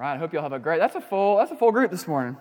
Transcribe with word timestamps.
right. 0.00 0.14
I 0.14 0.16
hope 0.16 0.32
you'll 0.32 0.42
have 0.42 0.54
a 0.54 0.58
great. 0.58 0.78
That's 0.78 0.94
a 0.94 1.00
full. 1.00 1.36
That's 1.36 1.50
a 1.50 1.56
full 1.56 1.72
group 1.72 1.90
this 1.90 2.08
morning. 2.08 2.34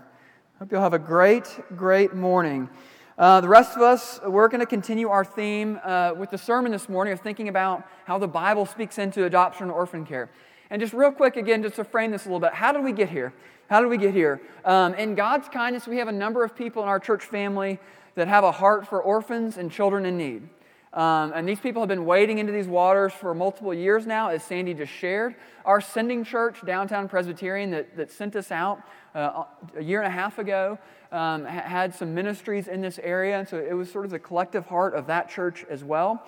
Hope 0.59 0.71
you'll 0.71 0.81
have 0.81 0.93
a 0.93 0.99
great, 0.99 1.45
great 1.75 2.13
morning. 2.13 2.69
Uh, 3.17 3.41
the 3.41 3.49
rest 3.49 3.75
of 3.75 3.81
us, 3.81 4.17
we're 4.25 4.47
going 4.47 4.61
to 4.61 4.65
continue 4.65 5.09
our 5.09 5.25
theme 5.25 5.77
uh, 5.83 6.13
with 6.15 6.31
the 6.31 6.37
sermon 6.37 6.71
this 6.71 6.87
morning 6.87 7.11
of 7.11 7.19
thinking 7.19 7.49
about 7.49 7.83
how 8.05 8.17
the 8.17 8.27
Bible 8.27 8.65
speaks 8.65 8.97
into 8.97 9.25
adoption 9.25 9.63
and 9.63 9.73
orphan 9.73 10.05
care. 10.05 10.29
And 10.69 10.81
just 10.81 10.93
real 10.93 11.11
quick, 11.11 11.35
again, 11.35 11.61
just 11.61 11.75
to 11.75 11.83
frame 11.83 12.11
this 12.11 12.23
a 12.23 12.29
little 12.29 12.39
bit, 12.39 12.53
how 12.53 12.71
did 12.71 12.81
we 12.81 12.93
get 12.93 13.09
here? 13.09 13.33
How 13.69 13.81
did 13.81 13.89
we 13.89 13.97
get 13.97 14.13
here? 14.13 14.41
Um, 14.63 14.93
in 14.93 15.15
God's 15.15 15.49
kindness, 15.49 15.85
we 15.85 15.97
have 15.97 16.07
a 16.07 16.13
number 16.13 16.45
of 16.45 16.55
people 16.55 16.81
in 16.81 16.87
our 16.87 16.99
church 16.99 17.25
family 17.25 17.77
that 18.15 18.29
have 18.29 18.45
a 18.45 18.53
heart 18.53 18.87
for 18.87 19.01
orphans 19.01 19.57
and 19.57 19.69
children 19.69 20.05
in 20.05 20.17
need. 20.17 20.47
Um, 20.93 21.33
and 21.35 21.47
these 21.47 21.59
people 21.59 21.81
have 21.83 21.89
been 21.89 22.05
wading 22.05 22.39
into 22.39 22.51
these 22.51 22.67
waters 22.67 23.13
for 23.13 23.35
multiple 23.35 23.73
years 23.73 24.07
now, 24.07 24.29
as 24.29 24.43
Sandy 24.43 24.73
just 24.73 24.91
shared. 24.91 25.35
Our 25.63 25.81
sending 25.81 26.23
church, 26.23 26.65
Downtown 26.65 27.07
Presbyterian, 27.07 27.69
that, 27.71 27.95
that 27.95 28.11
sent 28.11 28.35
us 28.35 28.51
out 28.51 28.81
uh, 29.13 29.43
a 29.77 29.83
year 29.83 30.01
and 30.01 30.07
a 30.07 30.15
half 30.15 30.39
ago, 30.39 30.79
um, 31.11 31.45
had 31.45 31.93
some 31.93 32.15
ministries 32.15 32.67
in 32.67 32.81
this 32.81 32.99
area. 32.99 33.37
And 33.37 33.47
so 33.47 33.57
it 33.57 33.73
was 33.73 33.91
sort 33.91 34.05
of 34.05 34.11
the 34.11 34.19
collective 34.19 34.65
heart 34.65 34.95
of 34.95 35.07
that 35.07 35.29
church 35.29 35.63
as 35.69 35.83
well. 35.83 36.25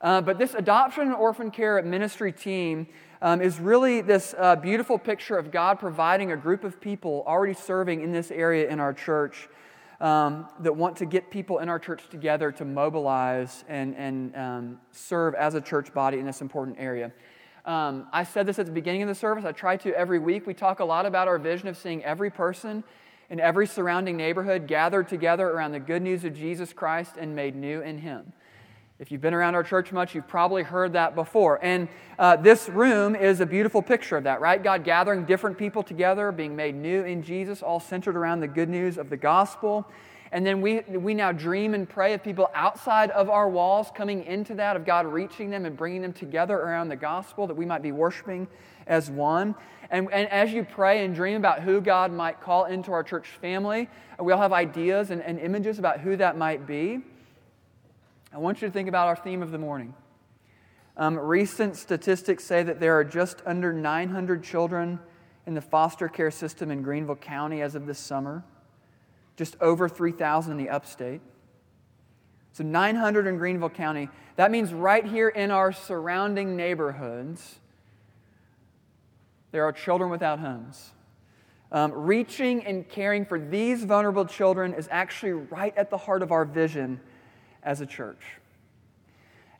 Uh, 0.00 0.20
but 0.20 0.38
this 0.38 0.54
adoption 0.54 1.04
and 1.04 1.14
orphan 1.14 1.50
care 1.50 1.80
ministry 1.82 2.32
team 2.32 2.88
um, 3.22 3.40
is 3.40 3.60
really 3.60 4.00
this 4.00 4.34
uh, 4.38 4.56
beautiful 4.56 4.98
picture 4.98 5.36
of 5.36 5.52
God 5.52 5.78
providing 5.78 6.32
a 6.32 6.36
group 6.36 6.64
of 6.64 6.80
people 6.80 7.22
already 7.26 7.54
serving 7.54 8.00
in 8.00 8.10
this 8.10 8.30
area 8.30 8.68
in 8.68 8.80
our 8.80 8.94
church 8.94 9.48
um, 10.00 10.48
that 10.60 10.74
want 10.74 10.96
to 10.96 11.06
get 11.06 11.30
people 11.30 11.58
in 11.58 11.68
our 11.68 11.78
church 11.78 12.08
together 12.10 12.50
to 12.52 12.64
mobilize 12.64 13.64
and, 13.68 13.94
and 13.96 14.36
um, 14.36 14.80
serve 14.92 15.34
as 15.34 15.54
a 15.54 15.60
church 15.60 15.92
body 15.92 16.18
in 16.18 16.26
this 16.26 16.40
important 16.40 16.78
area. 16.78 17.12
Um, 17.66 18.06
I 18.12 18.24
said 18.24 18.46
this 18.46 18.58
at 18.58 18.66
the 18.66 18.72
beginning 18.72 19.02
of 19.02 19.08
the 19.08 19.14
service. 19.14 19.44
I 19.44 19.52
try 19.52 19.76
to 19.78 19.94
every 19.94 20.18
week. 20.18 20.46
We 20.46 20.54
talk 20.54 20.80
a 20.80 20.84
lot 20.84 21.04
about 21.04 21.28
our 21.28 21.38
vision 21.38 21.68
of 21.68 21.76
seeing 21.76 22.02
every 22.02 22.30
person 22.30 22.82
in 23.28 23.38
every 23.38 23.66
surrounding 23.66 24.16
neighborhood 24.16 24.66
gathered 24.66 25.08
together 25.08 25.48
around 25.48 25.72
the 25.72 25.80
good 25.80 26.02
news 26.02 26.24
of 26.24 26.34
Jesus 26.34 26.72
Christ 26.72 27.12
and 27.18 27.36
made 27.36 27.54
new 27.54 27.80
in 27.82 27.98
Him. 27.98 28.32
If 29.00 29.10
you've 29.10 29.22
been 29.22 29.32
around 29.32 29.54
our 29.54 29.62
church 29.62 29.92
much, 29.92 30.14
you've 30.14 30.28
probably 30.28 30.62
heard 30.62 30.92
that 30.92 31.14
before. 31.14 31.58
And 31.64 31.88
uh, 32.18 32.36
this 32.36 32.68
room 32.68 33.16
is 33.16 33.40
a 33.40 33.46
beautiful 33.46 33.80
picture 33.80 34.18
of 34.18 34.24
that, 34.24 34.42
right? 34.42 34.62
God 34.62 34.84
gathering 34.84 35.24
different 35.24 35.56
people 35.56 35.82
together, 35.82 36.30
being 36.30 36.54
made 36.54 36.74
new 36.74 37.04
in 37.04 37.22
Jesus, 37.22 37.62
all 37.62 37.80
centered 37.80 38.14
around 38.14 38.40
the 38.40 38.48
good 38.48 38.68
news 38.68 38.98
of 38.98 39.08
the 39.08 39.16
gospel. 39.16 39.88
And 40.32 40.44
then 40.44 40.60
we, 40.60 40.80
we 40.80 41.14
now 41.14 41.32
dream 41.32 41.72
and 41.72 41.88
pray 41.88 42.12
of 42.12 42.22
people 42.22 42.50
outside 42.54 43.10
of 43.12 43.30
our 43.30 43.48
walls 43.48 43.88
coming 43.94 44.22
into 44.26 44.54
that, 44.56 44.76
of 44.76 44.84
God 44.84 45.06
reaching 45.06 45.48
them 45.48 45.64
and 45.64 45.78
bringing 45.78 46.02
them 46.02 46.12
together 46.12 46.58
around 46.58 46.90
the 46.90 46.96
gospel 46.96 47.46
that 47.46 47.56
we 47.56 47.64
might 47.64 47.80
be 47.80 47.92
worshiping 47.92 48.46
as 48.86 49.10
one. 49.10 49.54
And, 49.90 50.12
and 50.12 50.28
as 50.28 50.52
you 50.52 50.62
pray 50.62 51.06
and 51.06 51.14
dream 51.14 51.38
about 51.38 51.62
who 51.62 51.80
God 51.80 52.12
might 52.12 52.42
call 52.42 52.66
into 52.66 52.92
our 52.92 53.02
church 53.02 53.28
family, 53.40 53.88
we 54.18 54.30
all 54.34 54.42
have 54.42 54.52
ideas 54.52 55.10
and, 55.10 55.22
and 55.22 55.40
images 55.40 55.78
about 55.78 56.00
who 56.00 56.16
that 56.18 56.36
might 56.36 56.66
be. 56.66 57.00
I 58.32 58.38
want 58.38 58.62
you 58.62 58.68
to 58.68 58.72
think 58.72 58.88
about 58.88 59.08
our 59.08 59.16
theme 59.16 59.42
of 59.42 59.50
the 59.50 59.58
morning. 59.58 59.92
Um, 60.96 61.18
recent 61.18 61.76
statistics 61.76 62.44
say 62.44 62.62
that 62.62 62.78
there 62.78 62.96
are 62.96 63.02
just 63.02 63.42
under 63.44 63.72
900 63.72 64.44
children 64.44 65.00
in 65.46 65.54
the 65.54 65.60
foster 65.60 66.08
care 66.08 66.30
system 66.30 66.70
in 66.70 66.82
Greenville 66.82 67.16
County 67.16 67.60
as 67.60 67.74
of 67.74 67.86
this 67.86 67.98
summer, 67.98 68.44
just 69.36 69.56
over 69.60 69.88
3,000 69.88 70.52
in 70.52 70.58
the 70.58 70.70
upstate. 70.70 71.20
So 72.52 72.62
900 72.62 73.26
in 73.26 73.36
Greenville 73.36 73.70
County. 73.70 74.08
That 74.36 74.52
means 74.52 74.72
right 74.72 75.04
here 75.04 75.28
in 75.28 75.50
our 75.50 75.72
surrounding 75.72 76.56
neighborhoods, 76.56 77.58
there 79.50 79.64
are 79.64 79.72
children 79.72 80.08
without 80.08 80.38
homes. 80.38 80.90
Um, 81.72 81.90
reaching 81.92 82.64
and 82.64 82.88
caring 82.88 83.24
for 83.24 83.40
these 83.40 83.82
vulnerable 83.82 84.24
children 84.24 84.74
is 84.74 84.88
actually 84.90 85.32
right 85.32 85.76
at 85.76 85.90
the 85.90 85.98
heart 85.98 86.22
of 86.22 86.30
our 86.30 86.44
vision 86.44 87.00
as 87.62 87.80
a 87.80 87.86
church. 87.86 88.22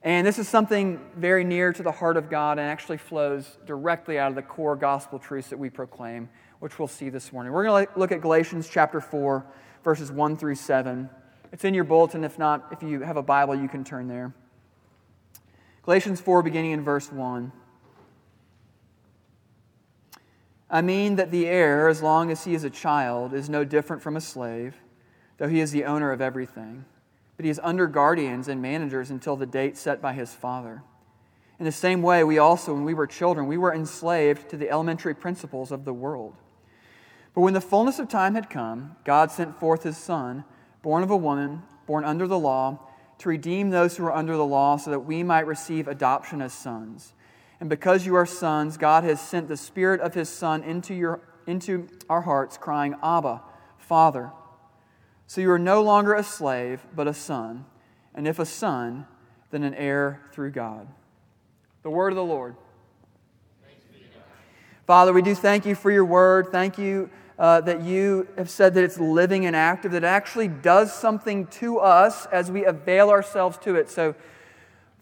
And 0.03 0.27
this 0.27 0.39
is 0.39 0.49
something 0.49 0.99
very 1.15 1.45
near 1.45 1.73
to 1.75 1.83
the 1.83 1.93
heart 1.93 2.17
of 2.17 2.31
God 2.31 2.59
and 2.59 2.67
actually 2.67 2.97
flows 2.97 3.59
directly 3.67 4.19
out 4.19 4.31
of 4.31 4.35
the 4.35 4.43
core 4.43 4.75
gospel 4.75 5.19
truths 5.19 5.51
that 5.51 5.59
we 5.59 5.69
proclaim, 5.69 6.31
which 6.61 6.79
we'll 6.79 6.89
see 6.89 7.11
this 7.11 7.33
morning. 7.33 7.53
We're 7.53 7.65
going 7.65 7.87
to 7.87 7.99
look 7.99 8.11
at 8.11 8.23
Galatians 8.23 8.69
chapter 8.69 9.01
4, 9.01 9.45
verses 9.85 10.11
1 10.11 10.39
through 10.39 10.55
7. 10.55 11.11
It's 11.53 11.65
in 11.65 11.75
your 11.75 11.85
bulletin. 11.85 12.25
If 12.25 12.39
not, 12.39 12.69
if 12.73 12.83
you 12.83 13.01
have 13.01 13.19
a 13.19 13.23
Bible, 13.23 13.55
you 13.55 13.69
can 13.69 13.85
turn 13.85 14.09
there. 14.09 14.33
Galatians 15.83 16.21
4, 16.21 16.43
beginning 16.43 16.71
in 16.71 16.83
verse 16.83 17.13
1. 17.13 17.53
I 20.71 20.81
mean 20.81 21.17
that 21.17 21.31
the 21.31 21.47
heir, 21.47 21.89
as 21.89 22.01
long 22.01 22.31
as 22.31 22.45
he 22.45 22.55
is 22.55 22.65
a 22.65 22.71
child, 22.71 23.35
is 23.35 23.51
no 23.51 23.65
different 23.65 24.01
from 24.01 24.17
a 24.17 24.21
slave, 24.21 24.77
though 25.37 25.49
he 25.49 25.61
is 25.61 25.73
the 25.73 25.85
owner 25.85 26.11
of 26.11 26.23
everything 26.23 26.87
but 27.41 27.47
he 27.47 27.51
is 27.51 27.61
under 27.63 27.87
guardians 27.87 28.49
and 28.49 28.61
managers 28.61 29.09
until 29.09 29.35
the 29.35 29.47
date 29.47 29.75
set 29.79 30.03
by 30.03 30.13
his 30.13 30.35
father. 30.35 30.83
In 31.59 31.65
the 31.65 31.73
same 31.73 32.03
way, 32.03 32.23
we 32.23 32.37
also, 32.37 32.75
when 32.75 32.85
we 32.85 32.93
were 32.93 33.07
children, 33.07 33.47
we 33.47 33.57
were 33.57 33.73
enslaved 33.73 34.51
to 34.51 34.59
the 34.59 34.69
elementary 34.69 35.15
principles 35.15 35.73
of 35.73 35.87
the 35.87 35.95
world. 35.95 36.37
But 37.35 37.41
when 37.41 37.55
the 37.55 37.63
fullness 37.63 37.99
of 37.99 38.11
time 38.11 38.35
had 38.35 38.51
come, 38.51 38.95
God 39.07 39.31
sent 39.31 39.59
forth 39.59 39.85
his 39.85 39.97
Son, 39.97 40.45
born 40.83 41.03
of 41.03 41.11
a 41.11 41.17
woman, 41.17 41.63
born 41.87 42.05
under 42.05 42.27
the 42.27 42.39
law, 42.39 42.79
to 43.21 43.31
redeem 43.31 43.71
those 43.71 43.97
who 43.97 44.03
were 44.03 44.15
under 44.15 44.37
the 44.37 44.45
law, 44.45 44.77
so 44.77 44.91
that 44.91 45.01
we 45.01 45.23
might 45.23 45.47
receive 45.47 45.89
adoption 45.89 46.43
as 46.43 46.53
sons. 46.53 47.15
And 47.59 47.71
because 47.71 48.05
you 48.05 48.17
are 48.17 48.27
sons, 48.27 48.77
God 48.77 49.03
has 49.05 49.19
sent 49.19 49.49
the 49.49 49.57
Spirit 49.57 50.03
of 50.03 50.13
his 50.13 50.29
Son 50.29 50.63
into, 50.63 50.93
your, 50.93 51.23
into 51.47 51.89
our 52.11 52.21
hearts, 52.21 52.59
crying, 52.59 52.97
Abba, 53.03 53.41
Father. 53.79 54.31
So 55.31 55.41
you 55.41 55.53
are 55.53 55.61
no 55.61 55.81
longer 55.81 56.15
a 56.15 56.25
slave, 56.25 56.85
but 56.93 57.07
a 57.07 57.15
son. 57.15 57.65
And 58.17 58.27
if 58.27 58.41
a 58.41 58.45
son, 58.45 59.07
then 59.53 59.63
an 59.63 59.75
heir 59.75 60.23
through 60.33 60.51
God. 60.51 60.89
The 61.85 61.91
word 61.91 62.09
of 62.09 62.17
the 62.17 62.25
Lord. 62.25 62.57
Father, 64.89 65.13
we 65.13 65.23
do 65.23 65.37
thank 65.37 65.65
you 65.65 65.77
for 65.77 65.93
your 65.93 66.05
word. 66.05 66.49
Thank 66.51 66.79
you 66.79 67.11
uh, 67.39 67.61
that 67.61 67.83
you 67.83 68.27
have 68.37 68.51
said 68.51 68.75
that 68.75 68.83
it's 68.83 68.99
living 68.99 69.47
and 69.47 69.55
active, 69.55 69.93
that 69.93 70.03
it 70.03 70.09
actually 70.09 70.49
does 70.49 70.93
something 70.93 71.47
to 71.47 71.79
us 71.79 72.27
as 72.27 72.51
we 72.51 72.65
avail 72.65 73.09
ourselves 73.09 73.57
to 73.59 73.77
it. 73.77 73.89
So, 73.89 74.17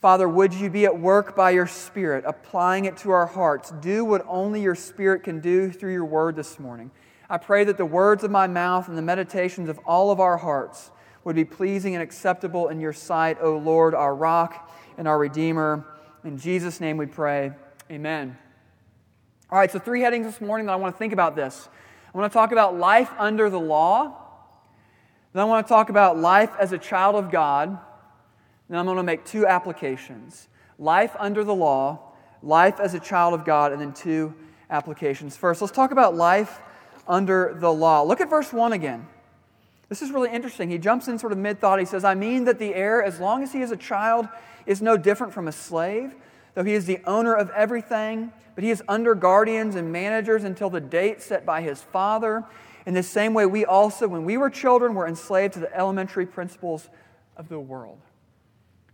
Father, 0.02 0.28
would 0.28 0.52
you 0.52 0.68
be 0.68 0.84
at 0.84 1.00
work 1.00 1.36
by 1.36 1.52
your 1.52 1.66
Spirit, 1.66 2.24
applying 2.26 2.84
it 2.84 2.98
to 2.98 3.12
our 3.12 3.26
hearts? 3.26 3.72
Do 3.80 4.04
what 4.04 4.26
only 4.28 4.60
your 4.60 4.74
Spirit 4.74 5.22
can 5.22 5.40
do 5.40 5.70
through 5.70 5.92
your 5.92 6.04
word 6.04 6.36
this 6.36 6.58
morning. 6.58 6.90
I 7.30 7.36
pray 7.36 7.64
that 7.64 7.76
the 7.76 7.84
words 7.84 8.24
of 8.24 8.30
my 8.30 8.46
mouth 8.46 8.88
and 8.88 8.96
the 8.96 9.02
meditations 9.02 9.68
of 9.68 9.78
all 9.84 10.10
of 10.10 10.18
our 10.18 10.38
hearts 10.38 10.90
would 11.24 11.36
be 11.36 11.44
pleasing 11.44 11.94
and 11.94 12.02
acceptable 12.02 12.68
in 12.68 12.80
your 12.80 12.94
sight, 12.94 13.36
O 13.42 13.58
Lord, 13.58 13.94
our 13.94 14.14
rock 14.14 14.72
and 14.96 15.06
our 15.06 15.18
Redeemer. 15.18 15.84
In 16.24 16.38
Jesus' 16.38 16.80
name 16.80 16.96
we 16.96 17.04
pray. 17.04 17.52
Amen. 17.90 18.36
All 19.50 19.58
right, 19.58 19.70
so 19.70 19.78
three 19.78 20.00
headings 20.00 20.24
this 20.24 20.40
morning 20.40 20.66
that 20.66 20.72
I 20.72 20.76
want 20.76 20.94
to 20.94 20.98
think 20.98 21.12
about 21.12 21.36
this. 21.36 21.68
I 22.14 22.18
want 22.18 22.32
to 22.32 22.34
talk 22.34 22.52
about 22.52 22.78
life 22.78 23.10
under 23.18 23.50
the 23.50 23.60
law. 23.60 24.16
Then 25.34 25.42
I 25.42 25.44
want 25.44 25.66
to 25.66 25.68
talk 25.68 25.90
about 25.90 26.16
life 26.16 26.50
as 26.58 26.72
a 26.72 26.78
child 26.78 27.14
of 27.14 27.30
God. 27.30 27.78
Then 28.70 28.78
I'm 28.78 28.86
going 28.86 28.96
to 28.96 29.02
make 29.02 29.26
two 29.26 29.46
applications 29.46 30.48
life 30.78 31.14
under 31.18 31.44
the 31.44 31.54
law, 31.54 32.12
life 32.42 32.80
as 32.80 32.94
a 32.94 33.00
child 33.00 33.34
of 33.34 33.44
God, 33.44 33.72
and 33.72 33.80
then 33.80 33.92
two 33.92 34.32
applications. 34.70 35.36
First, 35.36 35.60
let's 35.60 35.72
talk 35.72 35.90
about 35.90 36.14
life 36.14 36.60
under 37.08 37.56
the 37.58 37.72
law. 37.72 38.02
Look 38.02 38.20
at 38.20 38.30
verse 38.30 38.52
1 38.52 38.72
again. 38.72 39.06
This 39.88 40.02
is 40.02 40.10
really 40.10 40.30
interesting. 40.30 40.68
He 40.68 40.78
jumps 40.78 41.08
in 41.08 41.18
sort 41.18 41.32
of 41.32 41.38
mid 41.38 41.60
thought. 41.60 41.78
He 41.78 41.86
says, 41.86 42.04
I 42.04 42.14
mean 42.14 42.44
that 42.44 42.58
the 42.58 42.74
heir, 42.74 43.02
as 43.02 43.18
long 43.18 43.42
as 43.42 43.52
he 43.52 43.62
is 43.62 43.72
a 43.72 43.76
child, 43.76 44.28
is 44.66 44.82
no 44.82 44.96
different 44.98 45.32
from 45.32 45.48
a 45.48 45.52
slave, 45.52 46.14
though 46.54 46.64
he 46.64 46.74
is 46.74 46.84
the 46.84 47.00
owner 47.06 47.34
of 47.34 47.48
everything, 47.50 48.30
but 48.54 48.62
he 48.62 48.70
is 48.70 48.82
under 48.86 49.14
guardians 49.14 49.76
and 49.76 49.90
managers 49.90 50.44
until 50.44 50.68
the 50.68 50.80
date 50.80 51.22
set 51.22 51.46
by 51.46 51.62
his 51.62 51.80
father. 51.80 52.44
In 52.84 52.92
the 52.92 53.02
same 53.02 53.32
way, 53.32 53.46
we 53.46 53.64
also, 53.64 54.06
when 54.08 54.24
we 54.24 54.36
were 54.36 54.50
children, 54.50 54.94
were 54.94 55.06
enslaved 55.06 55.54
to 55.54 55.60
the 55.60 55.74
elementary 55.74 56.26
principles 56.26 56.90
of 57.36 57.48
the 57.48 57.58
world. 57.58 57.98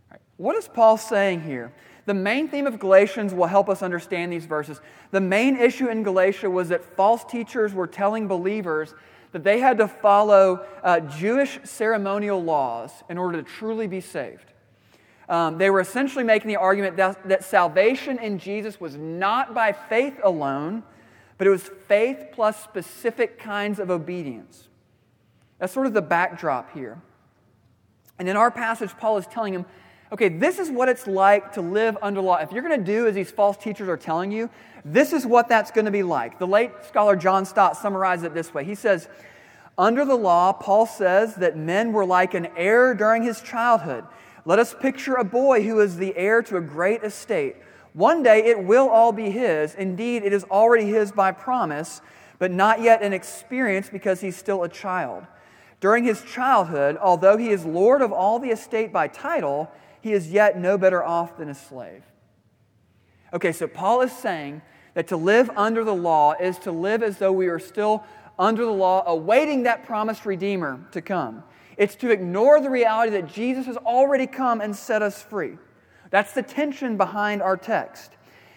Right. 0.09 0.21
What 0.37 0.55
is 0.55 0.67
Paul 0.67 0.97
saying 0.97 1.41
here? 1.41 1.73
The 2.05 2.13
main 2.13 2.47
theme 2.47 2.67
of 2.67 2.79
Galatians 2.79 3.33
will 3.33 3.47
help 3.47 3.67
us 3.67 3.81
understand 3.81 4.31
these 4.31 4.45
verses. 4.45 4.79
The 5.11 5.21
main 5.21 5.55
issue 5.55 5.87
in 5.87 6.03
Galatia 6.03 6.49
was 6.49 6.69
that 6.69 6.83
false 6.95 7.23
teachers 7.23 7.73
were 7.73 7.87
telling 7.87 8.27
believers 8.27 8.93
that 9.31 9.43
they 9.43 9.59
had 9.59 9.79
to 9.79 9.87
follow 9.87 10.65
uh, 10.83 10.99
Jewish 11.01 11.59
ceremonial 11.63 12.41
laws 12.41 12.91
in 13.09 13.17
order 13.17 13.41
to 13.41 13.43
truly 13.43 13.87
be 13.87 14.01
saved. 14.01 14.53
Um, 15.27 15.57
they 15.57 15.71
were 15.71 15.79
essentially 15.79 16.23
making 16.23 16.49
the 16.49 16.57
argument 16.57 16.97
that, 16.97 17.27
that 17.27 17.43
salvation 17.43 18.19
in 18.19 18.37
Jesus 18.37 18.79
was 18.79 18.95
not 18.95 19.55
by 19.55 19.71
faith 19.71 20.19
alone, 20.23 20.83
but 21.37 21.47
it 21.47 21.49
was 21.49 21.63
faith 21.87 22.27
plus 22.31 22.63
specific 22.63 23.39
kinds 23.39 23.79
of 23.79 23.89
obedience. 23.89 24.67
That's 25.57 25.73
sort 25.73 25.87
of 25.87 25.93
the 25.93 26.01
backdrop 26.01 26.71
here. 26.73 27.01
And 28.19 28.29
in 28.29 28.37
our 28.37 28.51
passage, 28.51 28.91
Paul 28.97 29.17
is 29.17 29.27
telling 29.27 29.53
them 29.53 29.65
Okay, 30.15 30.29
this 30.29 30.59
is 30.59 30.71
what 30.71 30.87
it's 30.87 31.07
like 31.07 31.51
to 31.55 31.61
live 31.61 31.97
under 32.01 32.21
law. 32.21 32.37
If 32.37 32.53
you're 32.53 32.63
going 32.63 32.79
to 32.79 32.85
do 32.85 33.05
as 33.05 33.15
these 33.15 33.31
false 33.31 33.57
teachers 33.57 33.89
are 33.89 33.97
telling 33.97 34.31
you, 34.31 34.49
this 34.85 35.11
is 35.11 35.25
what 35.25 35.49
that's 35.49 35.71
going 35.71 35.83
to 35.83 35.91
be 35.91 36.03
like. 36.03 36.39
The 36.39 36.47
late 36.47 36.71
scholar 36.87 37.17
John 37.17 37.43
Stott 37.43 37.75
summarized 37.75 38.23
it 38.23 38.33
this 38.33 38.53
way. 38.53 38.63
He 38.63 38.75
says, 38.75 39.09
Under 39.77 40.05
the 40.05 40.15
law, 40.15 40.53
Paul 40.53 40.85
says 40.85 41.35
that 41.35 41.57
men 41.57 41.91
were 41.91 42.05
like 42.05 42.33
an 42.33 42.47
heir 42.55 42.93
during 42.93 43.23
his 43.23 43.41
childhood. 43.41 44.05
Let 44.45 44.57
us 44.57 44.73
picture 44.73 45.15
a 45.15 45.25
boy 45.25 45.63
who 45.63 45.81
is 45.81 45.97
the 45.97 46.15
heir 46.15 46.41
to 46.43 46.55
a 46.55 46.61
great 46.61 47.03
estate. 47.03 47.57
One 47.91 48.23
day 48.23 48.45
it 48.45 48.63
will 48.63 48.87
all 48.87 49.11
be 49.11 49.31
his. 49.31 49.75
Indeed, 49.75 50.23
it 50.23 50.31
is 50.31 50.45
already 50.45 50.85
his 50.85 51.11
by 51.11 51.33
promise, 51.33 51.99
but 52.39 52.51
not 52.51 52.81
yet 52.81 53.01
in 53.01 53.11
experience 53.11 53.89
because 53.89 54.21
he's 54.21 54.37
still 54.37 54.63
a 54.63 54.69
child. 54.69 55.27
During 55.81 56.05
his 56.05 56.21
childhood, 56.21 56.95
although 57.01 57.35
he 57.35 57.49
is 57.49 57.65
Lord 57.65 58.01
of 58.01 58.13
all 58.13 58.39
the 58.39 58.51
estate 58.51 58.93
by 58.93 59.09
title, 59.09 59.69
he 60.05 60.13
is 60.13 60.31
yet 60.31 60.55
no 60.55 60.77
better 60.77 61.03
off 61.03 61.35
than 61.35 61.49
a 61.49 61.55
slave. 61.55 62.03
Okay, 63.33 63.51
so 63.51 63.67
Paul 63.67 64.01
is 64.01 64.11
saying 64.11 64.61
that 64.93 65.07
to 65.07 65.17
live 65.17 65.49
under 65.57 65.83
the 65.83 65.95
law 65.95 66.35
is 66.39 66.59
to 66.59 66.71
live 66.71 67.01
as 67.01 67.17
though 67.17 67.31
we 67.31 67.47
are 67.47 67.57
still 67.57 68.03
under 68.37 68.63
the 68.65 68.71
law, 68.71 69.03
awaiting 69.07 69.63
that 69.63 69.83
promised 69.83 70.27
Redeemer 70.27 70.79
to 70.91 71.01
come. 71.01 71.43
It's 71.75 71.95
to 71.95 72.11
ignore 72.11 72.61
the 72.61 72.69
reality 72.69 73.13
that 73.13 73.33
Jesus 73.33 73.65
has 73.65 73.77
already 73.77 74.27
come 74.27 74.61
and 74.61 74.75
set 74.75 75.01
us 75.01 75.23
free. 75.23 75.57
That's 76.11 76.33
the 76.33 76.43
tension 76.43 76.97
behind 76.97 77.41
our 77.41 77.57
text. 77.57 78.11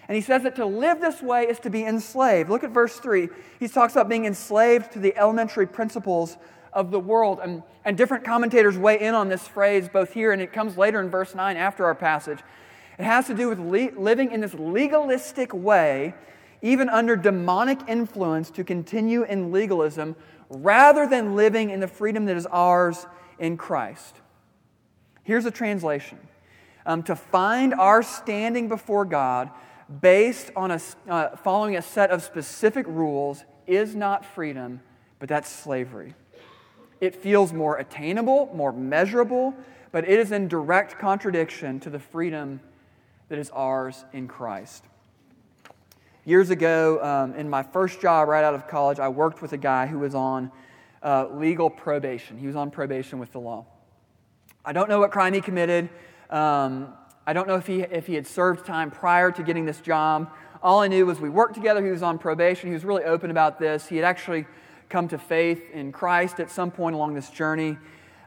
And 0.06 0.17
he 0.17 0.21
says 0.21 0.43
that 0.43 0.55
to 0.56 0.67
live 0.67 1.01
this 1.01 1.23
way 1.23 1.44
is 1.44 1.59
to 1.61 1.71
be 1.71 1.83
enslaved. 1.83 2.51
Look 2.51 2.62
at 2.62 2.73
verse 2.73 2.99
3. 2.99 3.31
He 3.59 3.69
talks 3.69 3.94
about 3.94 4.11
being 4.11 4.27
enslaved 4.27 4.93
to 4.93 4.99
the 4.99 5.17
elementary 5.17 5.67
principles 5.67 6.37
of 6.73 6.91
the 6.91 7.00
world. 7.00 7.41
And, 7.43 7.62
and 7.85 7.97
different 7.97 8.25
commentators 8.25 8.76
weigh 8.76 9.00
in 9.00 9.15
on 9.15 9.29
this 9.29 9.47
phrase 9.47 9.88
both 9.88 10.12
here 10.12 10.32
and 10.32 10.43
it 10.43 10.53
comes 10.53 10.76
later 10.76 11.00
in 11.00 11.11
verse 11.11 11.35
9 11.35 11.56
after 11.56 11.85
our 11.85 11.94
passage. 11.94 12.41
It 12.99 13.05
has 13.05 13.26
to 13.29 13.35
do 13.35 13.49
with 13.49 13.59
le- 13.59 13.99
living 14.00 14.32
in 14.32 14.41
this 14.41 14.55
legalistic 14.55 15.55
way, 15.55 16.15
even 16.62 16.88
under 16.88 17.17
demonic 17.17 17.79
influence, 17.87 18.50
to 18.50 18.65
continue 18.65 19.23
in 19.23 19.53
legalism 19.53 20.17
rather 20.50 21.06
than 21.06 21.37
living 21.37 21.70
in 21.70 21.81
the 21.81 21.88
freedom 21.88 22.26
that 22.26 22.37
is 22.37 22.47
ours 22.47 23.06
in 23.38 23.56
Christ. 23.56 24.17
Here's 25.23 25.44
a 25.44 25.50
translation 25.50 26.19
um, 26.87 27.03
To 27.05 27.15
find 27.15 27.75
our 27.75 28.03
standing 28.03 28.69
before 28.69 29.05
God 29.05 29.50
based 30.00 30.50
on 30.56 30.70
a, 30.70 30.81
uh, 31.09 31.37
following 31.37 31.76
a 31.76 31.82
set 31.82 32.11
of 32.11 32.23
specific 32.23 32.87
rules 32.87 33.44
is 33.67 33.94
not 33.94 34.25
freedom, 34.25 34.81
but 35.19 35.29
that's 35.29 35.50
slavery. 35.50 36.15
It 37.00 37.15
feels 37.15 37.53
more 37.53 37.79
attainable, 37.79 38.50
more 38.55 38.73
measurable, 38.73 39.55
but 39.93 40.09
it 40.09 40.19
is 40.19 40.33
in 40.33 40.49
direct 40.49 40.99
contradiction 40.99 41.81
to 41.81 41.91
the 41.91 41.99
freedom 41.99 42.61
that 43.29 43.39
is 43.39 43.50
ours 43.50 44.05
in 44.12 44.27
Christ. 44.27 44.85
Years 46.25 46.50
ago, 46.50 47.03
um, 47.03 47.35
in 47.35 47.49
my 47.49 47.62
first 47.62 48.00
job 48.00 48.29
right 48.29 48.45
out 48.45 48.55
of 48.55 48.69
college, 48.69 48.99
I 48.99 49.09
worked 49.09 49.41
with 49.41 49.53
a 49.53 49.56
guy 49.56 49.87
who 49.87 50.00
was 50.00 50.15
on 50.15 50.50
uh, 51.03 51.29
legal 51.33 51.71
probation. 51.71 52.37
He 52.37 52.47
was 52.47 52.56
on 52.56 52.71
probation 52.71 53.19
with 53.19 53.33
the 53.33 53.41
law. 53.41 53.65
I 54.65 54.73
don't 54.73 54.89
know 54.89 55.01
what 55.01 55.11
crime 55.11 55.33
he 55.33 55.41
committed. 55.41 55.89
Um, 56.29 56.93
I 57.27 57.33
don't 57.33 57.47
know 57.47 57.55
if 57.55 57.67
he, 57.67 57.81
if 57.81 58.06
he 58.06 58.15
had 58.15 58.27
served 58.27 58.67
time 58.67 58.91
prior 58.91 59.31
to 59.33 59.43
getting 59.43 59.65
this 59.65 59.81
job. 59.81 60.31
All 60.62 60.81
I 60.81 60.89
knew 60.89 61.06
was 61.06 61.21
we 61.21 61.31
worked 61.31 61.55
together. 61.55 61.85
He 61.85 61.91
was 61.91 62.03
on 62.03 62.19
probation. 62.19 62.69
He 62.69 62.75
was 62.75 62.85
really 62.85 63.05
open 63.05 63.31
about 63.31 63.59
this. 63.59 63.87
He 63.87 63.97
had 63.97 64.05
actually 64.05 64.47
come 64.88 65.08
to 65.08 65.19
faith 65.19 65.70
in 65.73 65.93
Christ 65.93 66.40
at 66.40 66.50
some 66.50 66.70
point 66.70 66.94
along 66.94 67.14
this 67.14 67.31
journey. 67.31 67.76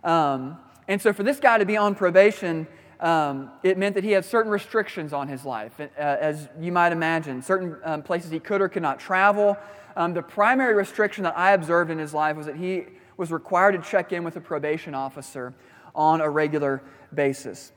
Um, 0.03 0.57
and 0.87 1.01
so, 1.01 1.13
for 1.13 1.23
this 1.23 1.39
guy 1.39 1.57
to 1.57 1.65
be 1.65 1.77
on 1.77 1.95
probation, 1.95 2.67
um, 2.99 3.51
it 3.63 3.77
meant 3.77 3.95
that 3.95 4.03
he 4.03 4.11
had 4.11 4.25
certain 4.25 4.51
restrictions 4.51 5.13
on 5.13 5.27
his 5.27 5.43
life, 5.43 5.79
uh, 5.79 5.85
as 5.97 6.49
you 6.59 6.71
might 6.71 6.91
imagine. 6.91 7.41
Certain 7.41 7.77
um, 7.83 8.03
places 8.03 8.29
he 8.29 8.39
could 8.39 8.61
or 8.61 8.69
could 8.69 8.83
not 8.83 8.99
travel. 8.99 9.57
Um, 9.95 10.13
the 10.13 10.21
primary 10.21 10.73
restriction 10.73 11.23
that 11.23 11.37
I 11.37 11.53
observed 11.53 11.91
in 11.91 11.97
his 11.97 12.13
life 12.13 12.37
was 12.37 12.45
that 12.45 12.55
he 12.55 12.85
was 13.17 13.31
required 13.31 13.73
to 13.73 13.89
check 13.89 14.13
in 14.13 14.23
with 14.23 14.35
a 14.35 14.41
probation 14.41 14.93
officer 14.93 15.53
on 15.95 16.21
a 16.21 16.29
regular 16.29 16.81
basis. 17.13 17.71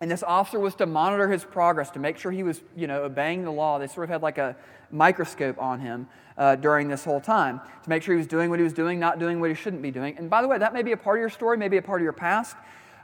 And 0.00 0.10
this 0.10 0.22
officer 0.22 0.58
was 0.58 0.74
to 0.76 0.86
monitor 0.86 1.28
his 1.28 1.44
progress 1.44 1.90
to 1.90 1.98
make 1.98 2.16
sure 2.16 2.32
he 2.32 2.42
was, 2.42 2.60
you 2.74 2.86
know, 2.86 3.04
obeying 3.04 3.44
the 3.44 3.50
law. 3.50 3.78
They 3.78 3.86
sort 3.86 4.04
of 4.04 4.10
had 4.10 4.22
like 4.22 4.38
a 4.38 4.56
microscope 4.90 5.60
on 5.60 5.80
him 5.80 6.08
uh, 6.40 6.56
during 6.56 6.88
this 6.88 7.04
whole 7.04 7.20
time 7.20 7.60
to 7.82 7.88
make 7.88 8.02
sure 8.02 8.14
he 8.14 8.18
was 8.18 8.26
doing 8.26 8.48
what 8.48 8.58
he 8.58 8.64
was 8.64 8.72
doing, 8.72 8.98
not 8.98 9.18
doing 9.18 9.40
what 9.40 9.50
he 9.50 9.54
shouldn't 9.54 9.82
be 9.82 9.90
doing. 9.90 10.16
And 10.16 10.30
by 10.30 10.40
the 10.40 10.48
way, 10.48 10.56
that 10.56 10.72
may 10.72 10.82
be 10.82 10.92
a 10.92 10.96
part 10.96 11.18
of 11.18 11.20
your 11.20 11.28
story, 11.28 11.58
maybe 11.58 11.76
a 11.76 11.82
part 11.82 12.00
of 12.00 12.02
your 12.02 12.14
past. 12.14 12.56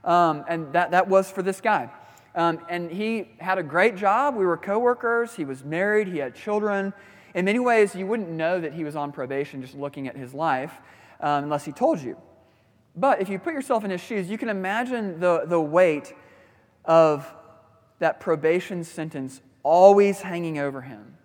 Um, 0.04 0.44
and 0.48 0.72
that, 0.72 0.92
that 0.92 1.06
was 1.06 1.30
for 1.30 1.42
this 1.42 1.60
guy. 1.60 1.90
Um, 2.34 2.60
and 2.70 2.90
he 2.90 3.28
had 3.38 3.58
a 3.58 3.62
great 3.62 3.94
job. 3.96 4.36
We 4.36 4.46
were 4.46 4.56
coworkers. 4.56 5.34
He 5.34 5.44
was 5.44 5.62
married. 5.64 6.08
He 6.08 6.18
had 6.18 6.34
children. 6.34 6.94
In 7.34 7.44
many 7.44 7.58
ways, 7.58 7.94
you 7.94 8.06
wouldn't 8.06 8.30
know 8.30 8.58
that 8.58 8.72
he 8.72 8.84
was 8.84 8.96
on 8.96 9.12
probation 9.12 9.60
just 9.60 9.74
looking 9.74 10.08
at 10.08 10.16
his 10.16 10.32
life 10.32 10.72
um, 11.20 11.44
unless 11.44 11.66
he 11.66 11.72
told 11.72 12.00
you. 12.00 12.16
But 12.94 13.20
if 13.20 13.28
you 13.28 13.38
put 13.38 13.52
yourself 13.52 13.84
in 13.84 13.90
his 13.90 14.00
shoes, 14.00 14.30
you 14.30 14.38
can 14.38 14.48
imagine 14.48 15.20
the, 15.20 15.44
the 15.46 15.60
weight 15.60 16.14
of 16.86 17.30
that 17.98 18.20
probation 18.20 18.82
sentence 18.82 19.42
always 19.62 20.22
hanging 20.22 20.58
over 20.58 20.80
him. 20.80 21.18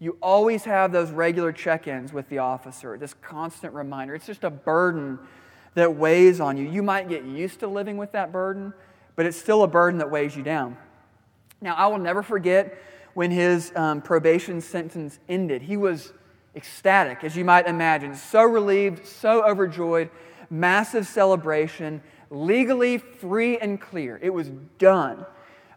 You 0.00 0.16
always 0.22 0.64
have 0.64 0.92
those 0.92 1.10
regular 1.10 1.52
check 1.52 1.88
ins 1.88 2.12
with 2.12 2.28
the 2.28 2.38
officer, 2.38 2.96
this 2.96 3.14
constant 3.14 3.74
reminder. 3.74 4.14
It's 4.14 4.26
just 4.26 4.44
a 4.44 4.50
burden 4.50 5.18
that 5.74 5.96
weighs 5.96 6.40
on 6.40 6.56
you. 6.56 6.68
You 6.68 6.82
might 6.82 7.08
get 7.08 7.24
used 7.24 7.60
to 7.60 7.66
living 7.66 7.96
with 7.96 8.12
that 8.12 8.30
burden, 8.30 8.72
but 9.16 9.26
it's 9.26 9.36
still 9.36 9.62
a 9.64 9.68
burden 9.68 9.98
that 9.98 10.10
weighs 10.10 10.36
you 10.36 10.42
down. 10.42 10.76
Now, 11.60 11.74
I 11.74 11.88
will 11.88 11.98
never 11.98 12.22
forget 12.22 12.80
when 13.14 13.32
his 13.32 13.72
um, 13.74 14.00
probation 14.00 14.60
sentence 14.60 15.18
ended. 15.28 15.62
He 15.62 15.76
was 15.76 16.12
ecstatic, 16.54 17.24
as 17.24 17.36
you 17.36 17.44
might 17.44 17.66
imagine, 17.66 18.14
so 18.14 18.42
relieved, 18.42 19.06
so 19.06 19.44
overjoyed, 19.44 20.10
massive 20.50 21.06
celebration, 21.06 22.00
legally 22.30 22.98
free 22.98 23.58
and 23.58 23.80
clear. 23.80 24.18
It 24.22 24.30
was 24.30 24.50
done. 24.78 25.26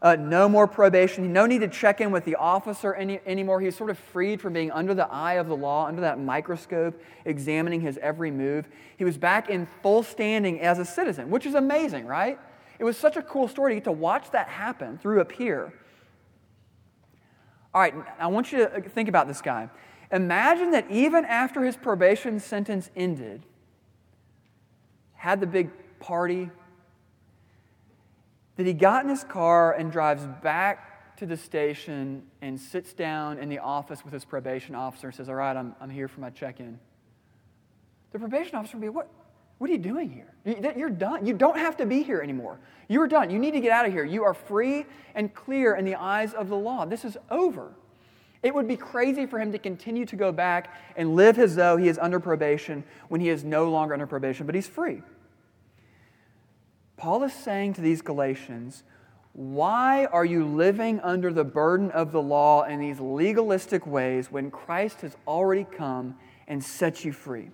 Uh, 0.01 0.15
no 0.15 0.49
more 0.49 0.65
probation. 0.65 1.31
No 1.31 1.45
need 1.45 1.59
to 1.59 1.67
check 1.67 2.01
in 2.01 2.11
with 2.11 2.25
the 2.25 2.35
officer 2.35 2.93
any, 2.93 3.19
anymore. 3.25 3.59
He 3.59 3.67
was 3.67 3.75
sort 3.75 3.91
of 3.91 3.99
freed 3.99 4.41
from 4.41 4.53
being 4.53 4.71
under 4.71 4.95
the 4.95 5.07
eye 5.11 5.33
of 5.33 5.47
the 5.47 5.55
law, 5.55 5.85
under 5.85 6.01
that 6.01 6.19
microscope, 6.19 6.99
examining 7.25 7.81
his 7.81 7.99
every 7.99 8.31
move. 8.31 8.67
He 8.97 9.03
was 9.03 9.17
back 9.17 9.49
in 9.49 9.67
full 9.83 10.01
standing 10.01 10.59
as 10.59 10.79
a 10.79 10.85
citizen, 10.85 11.29
which 11.29 11.45
is 11.45 11.53
amazing, 11.53 12.07
right? 12.07 12.39
It 12.79 12.83
was 12.83 12.97
such 12.97 13.15
a 13.15 13.21
cool 13.21 13.47
story 13.47 13.73
to 13.73 13.75
get 13.75 13.83
to 13.83 13.91
watch 13.91 14.31
that 14.31 14.47
happen 14.47 14.97
through 14.97 15.19
a 15.19 15.25
peer. 15.25 15.71
All 17.73 17.79
right, 17.79 17.93
I 18.19 18.25
want 18.27 18.51
you 18.51 18.57
to 18.57 18.81
think 18.81 19.07
about 19.07 19.27
this 19.27 19.41
guy. 19.41 19.69
Imagine 20.11 20.71
that 20.71 20.89
even 20.89 21.23
after 21.25 21.63
his 21.63 21.77
probation 21.77 22.39
sentence 22.39 22.89
ended, 22.95 23.45
had 25.13 25.39
the 25.39 25.47
big 25.47 25.69
party, 25.99 26.49
that 28.61 28.67
he 28.67 28.73
got 28.73 29.03
in 29.03 29.09
his 29.09 29.23
car 29.23 29.73
and 29.73 29.91
drives 29.91 30.25
back 30.43 31.17
to 31.17 31.25
the 31.25 31.37
station 31.37 32.23
and 32.41 32.59
sits 32.59 32.93
down 32.93 33.37
in 33.37 33.49
the 33.49 33.59
office 33.59 34.03
with 34.03 34.13
his 34.13 34.25
probation 34.25 34.75
officer 34.75 35.07
and 35.07 35.15
says, 35.15 35.29
All 35.29 35.35
right, 35.35 35.55
I'm, 35.55 35.75
I'm 35.81 35.89
here 35.89 36.07
for 36.07 36.21
my 36.21 36.29
check 36.29 36.59
in. 36.59 36.79
The 38.11 38.19
probation 38.19 38.55
officer 38.55 38.77
would 38.77 38.81
be, 38.81 38.89
what, 38.89 39.09
what 39.57 39.69
are 39.69 39.73
you 39.73 39.79
doing 39.79 40.09
here? 40.09 40.73
You're 40.75 40.89
done. 40.89 41.25
You 41.25 41.33
don't 41.33 41.57
have 41.57 41.77
to 41.77 41.85
be 41.85 42.03
here 42.03 42.21
anymore. 42.21 42.59
You're 42.87 43.07
done. 43.07 43.29
You 43.29 43.39
need 43.39 43.51
to 43.51 43.59
get 43.59 43.71
out 43.71 43.85
of 43.85 43.93
here. 43.93 44.03
You 44.03 44.23
are 44.23 44.33
free 44.33 44.85
and 45.15 45.33
clear 45.33 45.75
in 45.75 45.85
the 45.85 45.95
eyes 45.95 46.33
of 46.33 46.49
the 46.49 46.55
law. 46.55 46.85
This 46.85 47.05
is 47.05 47.17
over. 47.29 47.71
It 48.43 48.55
would 48.55 48.67
be 48.67 48.75
crazy 48.75 49.27
for 49.27 49.39
him 49.39 49.51
to 49.51 49.59
continue 49.59 50.05
to 50.07 50.15
go 50.15 50.31
back 50.31 50.75
and 50.95 51.15
live 51.15 51.37
as 51.37 51.55
though 51.55 51.77
he 51.77 51.87
is 51.87 51.99
under 51.99 52.19
probation 52.19 52.83
when 53.07 53.21
he 53.21 53.29
is 53.29 53.43
no 53.43 53.69
longer 53.69 53.93
under 53.93 54.07
probation, 54.07 54.45
but 54.45 54.55
he's 54.55 54.67
free. 54.67 55.03
Paul 57.01 57.23
is 57.23 57.33
saying 57.33 57.73
to 57.73 57.81
these 57.81 58.03
Galatians, 58.03 58.83
why 59.33 60.05
are 60.05 60.23
you 60.23 60.45
living 60.45 60.99
under 60.99 61.33
the 61.33 61.43
burden 61.43 61.89
of 61.89 62.11
the 62.11 62.21
law 62.21 62.61
in 62.65 62.79
these 62.79 62.99
legalistic 62.99 63.87
ways 63.87 64.31
when 64.31 64.51
Christ 64.51 65.01
has 65.01 65.17
already 65.25 65.63
come 65.63 66.15
and 66.47 66.63
set 66.63 67.03
you 67.03 67.11
free? 67.11 67.49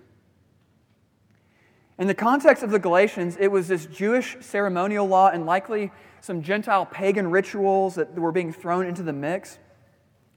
In 1.98 2.08
the 2.08 2.14
context 2.14 2.62
of 2.62 2.70
the 2.70 2.78
Galatians, 2.78 3.38
it 3.40 3.48
was 3.48 3.68
this 3.68 3.86
Jewish 3.86 4.36
ceremonial 4.40 5.06
law 5.06 5.30
and 5.30 5.46
likely 5.46 5.92
some 6.20 6.42
Gentile 6.42 6.84
pagan 6.84 7.30
rituals 7.30 7.94
that 7.94 8.14
were 8.18 8.32
being 8.32 8.52
thrown 8.52 8.84
into 8.84 9.02
the 9.02 9.14
mix, 9.14 9.58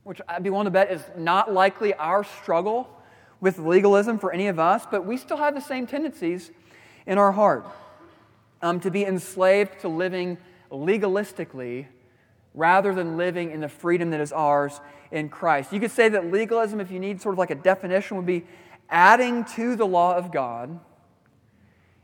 which 0.05 0.21
I'd 0.25 0.41
be 0.41 0.49
willing 0.49 0.65
to 0.65 0.71
bet 0.71 0.89
is 0.89 1.03
not 1.17 1.51
likely 1.51 1.93
our 1.95 2.23
struggle 2.23 2.89
with 3.41 3.59
legalism 3.59 4.19
for 4.19 4.31
any 4.31 4.47
of 4.47 4.57
us, 4.57 4.85
but 4.89 5.05
we 5.05 5.17
still 5.17 5.35
have 5.35 5.53
the 5.53 5.59
same 5.59 5.85
tendencies 5.85 6.49
in 7.05 7.17
our 7.17 7.33
heart 7.33 7.65
um, 8.61 8.79
to 8.81 8.91
be 8.91 9.05
enslaved 9.05 9.79
to 9.81 9.87
living 9.87 10.37
legalistically 10.71 11.87
rather 12.53 12.93
than 12.93 13.17
living 13.17 13.51
in 13.51 13.61
the 13.61 13.69
freedom 13.69 14.11
that 14.11 14.19
is 14.19 14.31
ours 14.31 14.79
in 15.11 15.29
Christ. 15.29 15.71
You 15.71 15.79
could 15.79 15.91
say 15.91 16.09
that 16.09 16.31
legalism, 16.31 16.79
if 16.79 16.91
you 16.91 16.99
need 16.99 17.21
sort 17.21 17.33
of 17.33 17.39
like 17.39 17.51
a 17.51 17.55
definition, 17.55 18.17
would 18.17 18.25
be 18.25 18.45
adding 18.89 19.45
to 19.45 19.75
the 19.75 19.85
law 19.85 20.15
of 20.15 20.31
God 20.31 20.79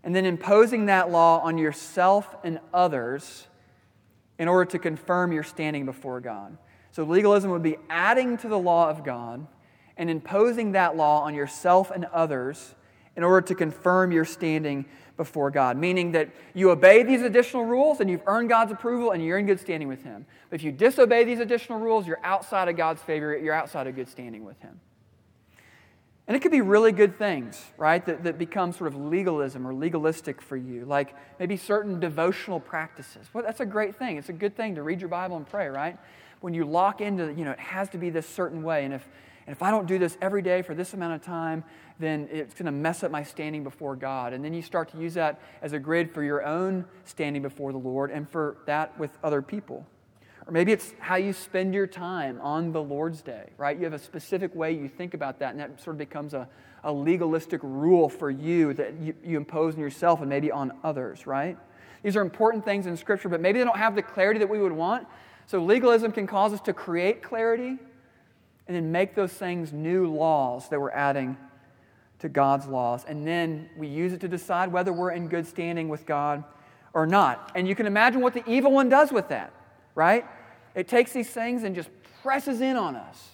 and 0.03 0.15
then 0.15 0.25
imposing 0.25 0.85
that 0.85 1.11
law 1.11 1.39
on 1.39 1.57
yourself 1.57 2.35
and 2.43 2.59
others 2.73 3.47
in 4.39 4.47
order 4.47 4.69
to 4.71 4.79
confirm 4.79 5.31
your 5.31 5.43
standing 5.43 5.85
before 5.85 6.21
God. 6.21 6.57
So 6.91 7.03
legalism 7.03 7.51
would 7.51 7.63
be 7.63 7.77
adding 7.89 8.37
to 8.37 8.47
the 8.47 8.57
law 8.57 8.89
of 8.89 9.03
God 9.03 9.45
and 9.97 10.09
imposing 10.09 10.73
that 10.73 10.95
law 10.95 11.23
on 11.23 11.35
yourself 11.35 11.91
and 11.91 12.05
others 12.05 12.75
in 13.17 13.23
order 13.23 13.45
to 13.47 13.55
confirm 13.55 14.11
your 14.11 14.23
standing 14.23 14.85
before 15.17 15.49
God, 15.49 15.75
meaning 15.75 16.11
that 16.11 16.29
you 16.53 16.69
obey 16.69 17.01
these 17.01 17.23
additional 17.23 17.65
rules 17.65 17.99
and 17.99 18.09
you've 18.09 18.21
earned 18.27 18.47
God's 18.47 18.71
approval 18.71 19.11
and 19.11 19.25
you're 19.25 19.39
in 19.39 19.47
good 19.47 19.59
standing 19.59 19.89
with 19.89 20.03
Him. 20.03 20.27
But 20.49 20.59
if 20.59 20.63
you 20.63 20.71
disobey 20.71 21.23
these 21.23 21.39
additional 21.39 21.79
rules, 21.79 22.07
you're 22.07 22.23
outside 22.23 22.69
of 22.69 22.77
God's 22.77 23.01
favor, 23.01 23.35
you're 23.35 23.55
outside 23.55 23.87
of 23.87 23.95
good 23.95 24.07
standing 24.07 24.45
with 24.45 24.61
Him. 24.61 24.79
And 26.27 26.35
it 26.35 26.41
could 26.41 26.51
be 26.51 26.61
really 26.61 26.91
good 26.91 27.17
things, 27.17 27.63
right, 27.77 28.05
that, 28.05 28.23
that 28.25 28.37
become 28.37 28.73
sort 28.73 28.93
of 28.93 28.95
legalism 28.95 29.65
or 29.65 29.73
legalistic 29.73 30.41
for 30.41 30.57
you, 30.57 30.85
like 30.85 31.15
maybe 31.39 31.57
certain 31.57 31.99
devotional 31.99 32.59
practices. 32.59 33.27
Well, 33.33 33.43
that's 33.43 33.61
a 33.61 33.65
great 33.65 33.95
thing. 33.95 34.17
It's 34.17 34.29
a 34.29 34.33
good 34.33 34.55
thing 34.55 34.75
to 34.75 34.83
read 34.83 34.99
your 34.99 35.09
Bible 35.09 35.37
and 35.37 35.47
pray, 35.47 35.67
right? 35.69 35.97
When 36.41 36.53
you 36.53 36.65
lock 36.65 37.01
into, 37.01 37.33
you 37.33 37.45
know, 37.45 37.51
it 37.51 37.59
has 37.59 37.89
to 37.89 37.97
be 37.97 38.09
this 38.09 38.27
certain 38.27 38.61
way. 38.61 38.85
And 38.85 38.93
if, 38.93 39.07
and 39.47 39.55
if 39.55 39.63
I 39.63 39.71
don't 39.71 39.87
do 39.87 39.97
this 39.97 40.17
every 40.21 40.41
day 40.41 40.61
for 40.61 40.75
this 40.75 40.93
amount 40.93 41.13
of 41.13 41.21
time, 41.21 41.63
then 41.99 42.27
it's 42.29 42.53
going 42.53 42.65
to 42.65 42.71
mess 42.71 43.01
up 43.01 43.11
my 43.11 43.23
standing 43.23 43.63
before 43.63 43.95
God. 43.95 44.33
And 44.33 44.43
then 44.43 44.53
you 44.53 44.61
start 44.61 44.91
to 44.91 44.97
use 44.97 45.13
that 45.13 45.39
as 45.61 45.71
a 45.71 45.79
grid 45.79 46.13
for 46.13 46.21
your 46.21 46.45
own 46.45 46.83
standing 47.05 47.41
before 47.41 47.71
the 47.71 47.77
Lord 47.77 48.11
and 48.11 48.29
for 48.29 48.57
that 48.65 48.97
with 48.99 49.17
other 49.23 49.41
people. 49.41 49.87
Or 50.45 50.51
maybe 50.51 50.73
it's 50.73 50.93
how 50.99 51.15
you 51.15 51.31
spend 51.31 51.73
your 51.73 51.87
time 51.87 52.41
on 52.41 52.73
the 52.73 52.83
Lord's 52.83 53.21
Day, 53.21 53.49
right? 53.57 53.77
You 53.77 53.85
have 53.85 53.93
a 53.93 53.99
specific 53.99 54.53
way 54.53 54.73
you 54.73 54.89
think 54.89 55.13
about 55.13 55.39
that, 55.39 55.51
and 55.51 55.59
that 55.61 55.81
sort 55.81 55.95
of 55.95 55.97
becomes 55.97 56.33
a, 56.33 56.47
a 56.83 56.91
legalistic 56.91 57.61
rule 57.63 58.09
for 58.09 58.29
you 58.29 58.73
that 58.73 58.99
you, 58.99 59.13
you 59.23 59.37
impose 59.37 59.75
on 59.75 59.79
yourself 59.79 60.19
and 60.19 60.29
maybe 60.29 60.51
on 60.51 60.73
others, 60.83 61.25
right? 61.25 61.57
These 62.03 62.17
are 62.17 62.21
important 62.21 62.65
things 62.65 62.85
in 62.85 62.95
Scripture, 62.97 63.29
but 63.29 63.41
maybe 63.41 63.59
they 63.59 63.65
don't 63.65 63.77
have 63.77 63.95
the 63.95 64.01
clarity 64.01 64.39
that 64.39 64.49
we 64.49 64.59
would 64.59 64.71
want. 64.73 65.07
So 65.47 65.63
legalism 65.63 66.11
can 66.11 66.27
cause 66.27 66.53
us 66.53 66.61
to 66.61 66.73
create 66.73 67.23
clarity 67.23 67.77
and 68.67 68.75
then 68.75 68.91
make 68.91 69.15
those 69.15 69.31
things 69.31 69.71
new 69.71 70.07
laws 70.07 70.69
that 70.69 70.79
we're 70.79 70.91
adding 70.91 71.37
to 72.19 72.29
God's 72.29 72.67
laws. 72.67 73.05
And 73.07 73.25
then 73.25 73.69
we 73.77 73.87
use 73.87 74.13
it 74.13 74.21
to 74.21 74.27
decide 74.27 74.71
whether 74.71 74.91
we're 74.91 75.11
in 75.11 75.27
good 75.27 75.47
standing 75.47 75.89
with 75.89 76.05
God 76.05 76.43
or 76.93 77.05
not. 77.05 77.51
And 77.55 77.67
you 77.67 77.75
can 77.75 77.85
imagine 77.85 78.21
what 78.21 78.33
the 78.33 78.47
evil 78.49 78.71
one 78.71 78.89
does 78.89 79.11
with 79.11 79.29
that, 79.29 79.53
right? 79.95 80.25
It 80.75 80.87
takes 80.87 81.11
these 81.13 81.29
things 81.29 81.63
and 81.63 81.75
just 81.75 81.89
presses 82.23 82.61
in 82.61 82.75
on 82.75 82.95
us. 82.95 83.29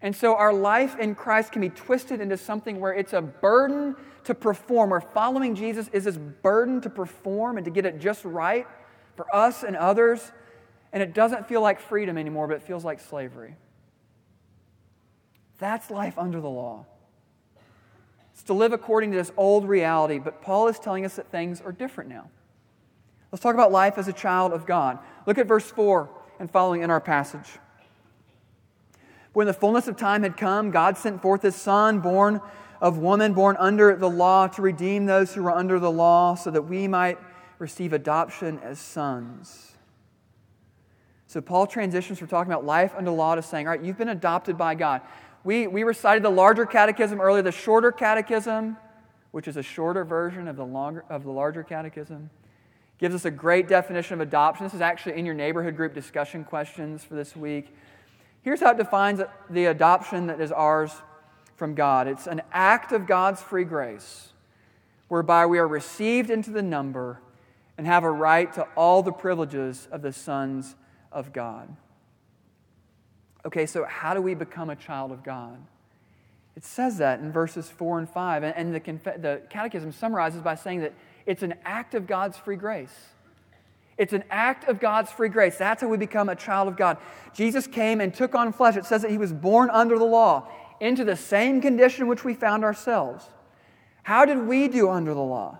And 0.00 0.14
so 0.14 0.34
our 0.34 0.52
life 0.52 0.98
in 0.98 1.14
Christ 1.14 1.52
can 1.52 1.62
be 1.62 1.70
twisted 1.70 2.20
into 2.20 2.36
something 2.36 2.80
where 2.80 2.92
it's 2.92 3.12
a 3.12 3.22
burden 3.22 3.96
to 4.24 4.34
perform, 4.34 4.92
or 4.92 5.00
following 5.00 5.54
Jesus 5.54 5.88
is 5.92 6.04
this 6.04 6.16
burden 6.16 6.80
to 6.82 6.90
perform 6.90 7.58
and 7.58 7.64
to 7.64 7.70
get 7.70 7.86
it 7.86 8.00
just 8.00 8.24
right 8.24 8.66
for 9.16 9.34
us 9.34 9.62
and 9.62 9.76
others. 9.76 10.32
And 10.92 11.02
it 11.02 11.14
doesn't 11.14 11.46
feel 11.46 11.60
like 11.60 11.80
freedom 11.80 12.16
anymore, 12.16 12.48
but 12.48 12.56
it 12.56 12.62
feels 12.62 12.84
like 12.84 13.00
slavery. 13.00 13.56
That's 15.58 15.90
life 15.90 16.18
under 16.18 16.40
the 16.40 16.50
law. 16.50 16.86
It's 18.32 18.42
to 18.44 18.54
live 18.54 18.72
according 18.72 19.12
to 19.12 19.16
this 19.16 19.32
old 19.36 19.68
reality, 19.68 20.18
but 20.18 20.42
Paul 20.42 20.68
is 20.68 20.78
telling 20.78 21.04
us 21.04 21.16
that 21.16 21.30
things 21.30 21.60
are 21.60 21.70
different 21.70 22.10
now. 22.10 22.28
Let's 23.30 23.42
talk 23.42 23.54
about 23.54 23.72
life 23.72 23.96
as 23.96 24.08
a 24.08 24.12
child 24.12 24.52
of 24.52 24.66
God. 24.66 24.98
Look 25.26 25.38
at 25.38 25.46
verse 25.46 25.70
4 25.70 26.08
and 26.40 26.50
following 26.50 26.82
in 26.82 26.90
our 26.90 27.00
passage. 27.00 27.58
When 29.32 29.46
the 29.46 29.52
fullness 29.52 29.88
of 29.88 29.96
time 29.96 30.22
had 30.22 30.36
come, 30.36 30.70
God 30.70 30.96
sent 30.96 31.22
forth 31.22 31.42
his 31.42 31.56
Son, 31.56 32.00
born 32.00 32.40
of 32.80 32.98
woman, 32.98 33.32
born 33.32 33.56
under 33.58 33.96
the 33.96 34.10
law, 34.10 34.46
to 34.48 34.62
redeem 34.62 35.06
those 35.06 35.34
who 35.34 35.42
were 35.42 35.52
under 35.52 35.78
the 35.78 35.90
law, 35.90 36.34
so 36.34 36.50
that 36.50 36.62
we 36.62 36.86
might 36.86 37.18
receive 37.58 37.92
adoption 37.92 38.60
as 38.62 38.78
sons. 38.78 39.72
So 41.26 41.40
Paul 41.40 41.66
transitions 41.66 42.20
from 42.20 42.28
talking 42.28 42.52
about 42.52 42.64
life 42.64 42.92
under 42.96 43.10
law 43.10 43.34
to 43.34 43.42
saying, 43.42 43.66
all 43.66 43.72
right, 43.72 43.82
you've 43.82 43.98
been 43.98 44.10
adopted 44.10 44.56
by 44.56 44.76
God. 44.76 45.00
We, 45.44 45.66
we 45.66 45.82
recited 45.82 46.22
the 46.22 46.30
larger 46.30 46.64
catechism 46.64 47.20
earlier, 47.20 47.42
the 47.42 47.52
shorter 47.52 47.92
catechism, 47.92 48.78
which 49.30 49.46
is 49.46 49.58
a 49.58 49.62
shorter 49.62 50.04
version 50.04 50.48
of 50.48 50.56
the, 50.56 50.64
longer, 50.64 51.04
of 51.10 51.22
the 51.22 51.30
larger 51.30 51.62
catechism, 51.62 52.30
gives 52.98 53.14
us 53.14 53.26
a 53.26 53.30
great 53.30 53.68
definition 53.68 54.14
of 54.14 54.20
adoption. 54.20 54.64
This 54.64 54.72
is 54.72 54.80
actually 54.80 55.18
in 55.18 55.26
your 55.26 55.34
neighborhood 55.34 55.76
group 55.76 55.92
discussion 55.92 56.44
questions 56.44 57.04
for 57.04 57.14
this 57.14 57.36
week. 57.36 57.76
Here's 58.42 58.60
how 58.60 58.70
it 58.70 58.78
defines 58.78 59.20
the 59.50 59.66
adoption 59.66 60.28
that 60.28 60.40
is 60.40 60.50
ours 60.50 60.92
from 61.56 61.74
God 61.74 62.08
it's 62.08 62.26
an 62.26 62.42
act 62.50 62.92
of 62.92 63.06
God's 63.06 63.40
free 63.40 63.64
grace 63.64 64.32
whereby 65.08 65.46
we 65.46 65.58
are 65.58 65.68
received 65.68 66.30
into 66.30 66.50
the 66.50 66.62
number 66.62 67.20
and 67.76 67.86
have 67.86 68.02
a 68.02 68.10
right 68.10 68.52
to 68.54 68.66
all 68.76 69.02
the 69.02 69.12
privileges 69.12 69.88
of 69.92 70.02
the 70.02 70.12
sons 70.12 70.74
of 71.12 71.32
God. 71.32 71.76
Okay, 73.46 73.66
so 73.66 73.84
how 73.84 74.14
do 74.14 74.22
we 74.22 74.34
become 74.34 74.70
a 74.70 74.76
child 74.76 75.12
of 75.12 75.22
God? 75.22 75.58
It 76.56 76.64
says 76.64 76.98
that 76.98 77.20
in 77.20 77.32
verses 77.32 77.68
4 77.68 77.98
and 77.98 78.08
5. 78.08 78.44
And 78.44 78.74
the, 78.74 78.80
the 79.18 79.42
Catechism 79.50 79.92
summarizes 79.92 80.40
by 80.40 80.54
saying 80.54 80.80
that 80.80 80.92
it's 81.26 81.42
an 81.42 81.54
act 81.64 81.94
of 81.94 82.06
God's 82.06 82.38
free 82.38 82.56
grace. 82.56 82.94
It's 83.96 84.12
an 84.12 84.24
act 84.30 84.68
of 84.68 84.80
God's 84.80 85.10
free 85.10 85.28
grace. 85.28 85.56
That's 85.56 85.82
how 85.82 85.88
we 85.88 85.96
become 85.96 86.28
a 86.28 86.36
child 86.36 86.68
of 86.68 86.76
God. 86.76 86.98
Jesus 87.32 87.66
came 87.66 88.00
and 88.00 88.12
took 88.12 88.34
on 88.34 88.52
flesh. 88.52 88.76
It 88.76 88.86
says 88.86 89.02
that 89.02 89.10
he 89.10 89.18
was 89.18 89.32
born 89.32 89.70
under 89.70 89.98
the 89.98 90.04
law, 90.04 90.48
into 90.80 91.04
the 91.04 91.16
same 91.16 91.60
condition 91.60 92.08
which 92.08 92.24
we 92.24 92.34
found 92.34 92.64
ourselves. 92.64 93.24
How 94.02 94.24
did 94.24 94.38
we 94.46 94.68
do 94.68 94.90
under 94.90 95.14
the 95.14 95.22
law? 95.22 95.58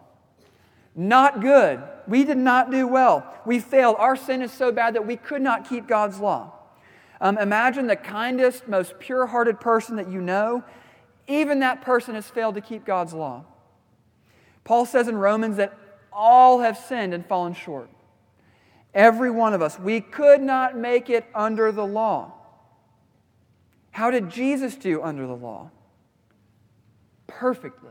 Not 0.97 1.41
good. 1.41 1.83
We 2.07 2.25
did 2.25 2.37
not 2.37 2.71
do 2.71 2.87
well. 2.87 3.27
We 3.47 3.59
failed. 3.59 3.97
Our 3.99 4.17
sin 4.17 4.43
is 4.43 4.53
so 4.53 4.71
bad 4.71 4.95
that 4.95 5.07
we 5.07 5.17
could 5.17 5.43
not 5.43 5.69
keep 5.69 5.87
God's 5.87 6.19
law. 6.19 6.54
Um, 7.21 7.39
imagine 7.39 7.87
the 7.87 7.97
kindest, 7.97 8.69
most 8.69 8.99
pure 8.99 9.27
hearted 9.27 9.61
person 9.61 9.97
that 9.97 10.11
you 10.11 10.21
know. 10.21 10.65
Even 11.27 11.61
that 11.61 11.83
person 11.83 12.15
has 12.15 12.29
failed 12.29 12.57
to 12.57 12.61
keep 12.61 12.85
God's 12.85 13.15
law. 13.15 13.45
Paul 14.65 14.87
says 14.87 15.09
in 15.09 15.17
Romans 15.17 15.57
that 15.57 15.77
all 16.13 16.61
have 16.61 16.79
sinned 16.79 17.15
and 17.15 17.25
fallen 17.27 17.55
short. 17.55 17.91
Every 18.95 19.31
one 19.31 19.55
of 19.55 19.63
us. 19.63 19.79
We 19.79 20.01
could 20.01 20.41
not 20.41 20.77
make 20.77 21.11
it 21.11 21.25
under 21.35 21.73
the 21.73 21.87
law. 21.87 22.33
How 23.91 24.11
did 24.11 24.31
Jesus 24.31 24.77
do 24.77 25.03
under 25.03 25.27
the 25.27 25.37
law? 25.37 25.71
Perfectly. 27.27 27.91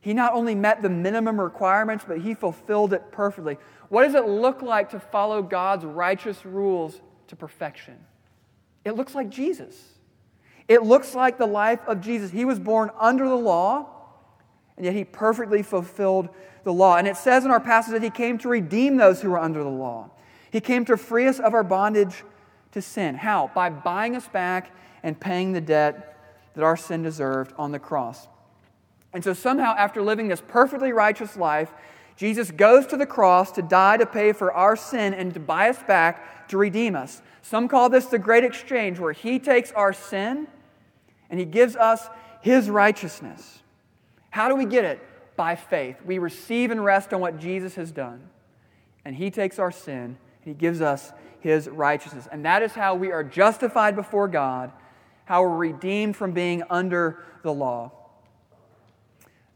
He 0.00 0.14
not 0.14 0.34
only 0.34 0.54
met 0.54 0.82
the 0.82 0.88
minimum 0.88 1.40
requirements, 1.40 2.04
but 2.06 2.20
he 2.20 2.34
fulfilled 2.34 2.92
it 2.92 3.10
perfectly. 3.10 3.58
What 3.88 4.04
does 4.04 4.14
it 4.14 4.26
look 4.26 4.62
like 4.62 4.90
to 4.90 5.00
follow 5.00 5.42
God's 5.42 5.84
righteous 5.84 6.44
rules 6.44 7.00
to 7.28 7.36
perfection. 7.36 7.96
It 8.84 8.92
looks 8.92 9.14
like 9.14 9.28
Jesus. 9.30 9.74
It 10.68 10.82
looks 10.82 11.14
like 11.14 11.38
the 11.38 11.46
life 11.46 11.80
of 11.86 12.00
Jesus. 12.00 12.30
He 12.30 12.44
was 12.44 12.58
born 12.58 12.90
under 12.98 13.28
the 13.28 13.36
law, 13.36 13.88
and 14.76 14.84
yet 14.84 14.94
he 14.94 15.04
perfectly 15.04 15.62
fulfilled 15.62 16.28
the 16.64 16.72
law. 16.72 16.96
And 16.96 17.06
it 17.06 17.16
says 17.16 17.44
in 17.44 17.50
our 17.50 17.60
passage 17.60 17.92
that 17.92 18.02
he 18.02 18.10
came 18.10 18.38
to 18.38 18.48
redeem 18.48 18.96
those 18.96 19.20
who 19.20 19.30
were 19.30 19.38
under 19.38 19.62
the 19.62 19.70
law. 19.70 20.10
He 20.50 20.60
came 20.60 20.84
to 20.86 20.96
free 20.96 21.26
us 21.26 21.38
of 21.38 21.54
our 21.54 21.62
bondage 21.62 22.24
to 22.72 22.82
sin. 22.82 23.14
How? 23.14 23.50
By 23.54 23.70
buying 23.70 24.16
us 24.16 24.28
back 24.28 24.74
and 25.02 25.18
paying 25.18 25.52
the 25.52 25.60
debt 25.60 26.18
that 26.54 26.64
our 26.64 26.76
sin 26.76 27.02
deserved 27.02 27.52
on 27.56 27.72
the 27.72 27.78
cross. 27.78 28.26
And 29.12 29.22
so, 29.22 29.32
somehow, 29.32 29.74
after 29.76 30.02
living 30.02 30.28
this 30.28 30.42
perfectly 30.46 30.92
righteous 30.92 31.36
life, 31.36 31.72
Jesus 32.16 32.50
goes 32.50 32.86
to 32.86 32.96
the 32.96 33.06
cross 33.06 33.52
to 33.52 33.62
die 33.62 33.98
to 33.98 34.06
pay 34.06 34.32
for 34.32 34.52
our 34.52 34.74
sin 34.74 35.12
and 35.12 35.34
to 35.34 35.40
buy 35.40 35.68
us 35.68 35.82
back 35.82 36.48
to 36.48 36.58
redeem 36.58 36.96
us. 36.96 37.22
Some 37.42 37.68
call 37.68 37.88
this 37.88 38.06
the 38.06 38.18
great 38.18 38.44
exchange, 38.44 38.98
where 38.98 39.12
he 39.12 39.38
takes 39.38 39.72
our 39.72 39.92
sin 39.92 40.48
and 41.28 41.38
he 41.38 41.46
gives 41.46 41.76
us 41.76 42.08
his 42.40 42.70
righteousness. 42.70 43.62
How 44.30 44.48
do 44.48 44.54
we 44.54 44.64
get 44.64 44.84
it? 44.84 45.00
By 45.36 45.56
faith. 45.56 45.96
We 46.04 46.18
receive 46.18 46.70
and 46.70 46.84
rest 46.84 47.12
on 47.12 47.20
what 47.20 47.38
Jesus 47.38 47.74
has 47.74 47.92
done. 47.92 48.28
And 49.04 49.14
he 49.14 49.30
takes 49.30 49.58
our 49.58 49.70
sin 49.70 50.02
and 50.02 50.16
he 50.44 50.54
gives 50.54 50.80
us 50.80 51.12
his 51.40 51.68
righteousness. 51.68 52.26
And 52.30 52.44
that 52.44 52.62
is 52.62 52.72
how 52.72 52.94
we 52.94 53.12
are 53.12 53.22
justified 53.22 53.94
before 53.94 54.28
God, 54.28 54.72
how 55.24 55.42
we're 55.42 55.56
redeemed 55.56 56.16
from 56.16 56.32
being 56.32 56.62
under 56.70 57.24
the 57.42 57.52
law. 57.52 57.92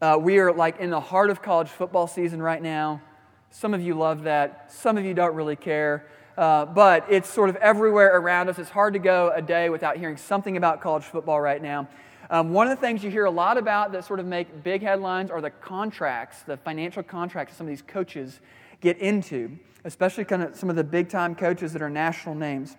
Uh, 0.02 0.16
we 0.18 0.38
are 0.38 0.50
like 0.50 0.80
in 0.80 0.88
the 0.88 1.00
heart 1.00 1.28
of 1.28 1.42
college 1.42 1.68
football 1.68 2.06
season 2.06 2.40
right 2.40 2.62
now. 2.62 3.02
Some 3.50 3.74
of 3.74 3.82
you 3.82 3.92
love 3.92 4.22
that, 4.22 4.72
some 4.72 4.96
of 4.96 5.04
you 5.04 5.12
don't 5.12 5.34
really 5.34 5.56
care. 5.56 6.06
Uh, 6.38 6.64
but 6.64 7.04
it's 7.10 7.28
sort 7.28 7.50
of 7.50 7.56
everywhere 7.56 8.16
around 8.16 8.48
us. 8.48 8.58
It's 8.58 8.70
hard 8.70 8.94
to 8.94 8.98
go 8.98 9.30
a 9.34 9.42
day 9.42 9.68
without 9.68 9.98
hearing 9.98 10.16
something 10.16 10.56
about 10.56 10.80
college 10.80 11.02
football 11.04 11.38
right 11.38 11.60
now. 11.60 11.86
Um, 12.30 12.54
one 12.54 12.66
of 12.66 12.78
the 12.78 12.80
things 12.80 13.04
you 13.04 13.10
hear 13.10 13.26
a 13.26 13.30
lot 13.30 13.58
about 13.58 13.92
that 13.92 14.06
sort 14.06 14.20
of 14.20 14.26
make 14.26 14.62
big 14.62 14.80
headlines 14.80 15.30
are 15.30 15.42
the 15.42 15.50
contracts, 15.50 16.44
the 16.44 16.56
financial 16.56 17.02
contracts 17.02 17.52
that 17.52 17.58
some 17.58 17.66
of 17.66 17.70
these 17.70 17.82
coaches 17.82 18.40
get 18.80 18.96
into, 18.98 19.58
especially 19.84 20.24
kind 20.24 20.42
of 20.42 20.56
some 20.56 20.70
of 20.70 20.76
the 20.76 20.84
big 20.84 21.10
time 21.10 21.34
coaches 21.34 21.74
that 21.74 21.82
are 21.82 21.90
national 21.90 22.36
names. 22.36 22.74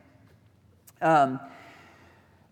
Um, 1.04 1.40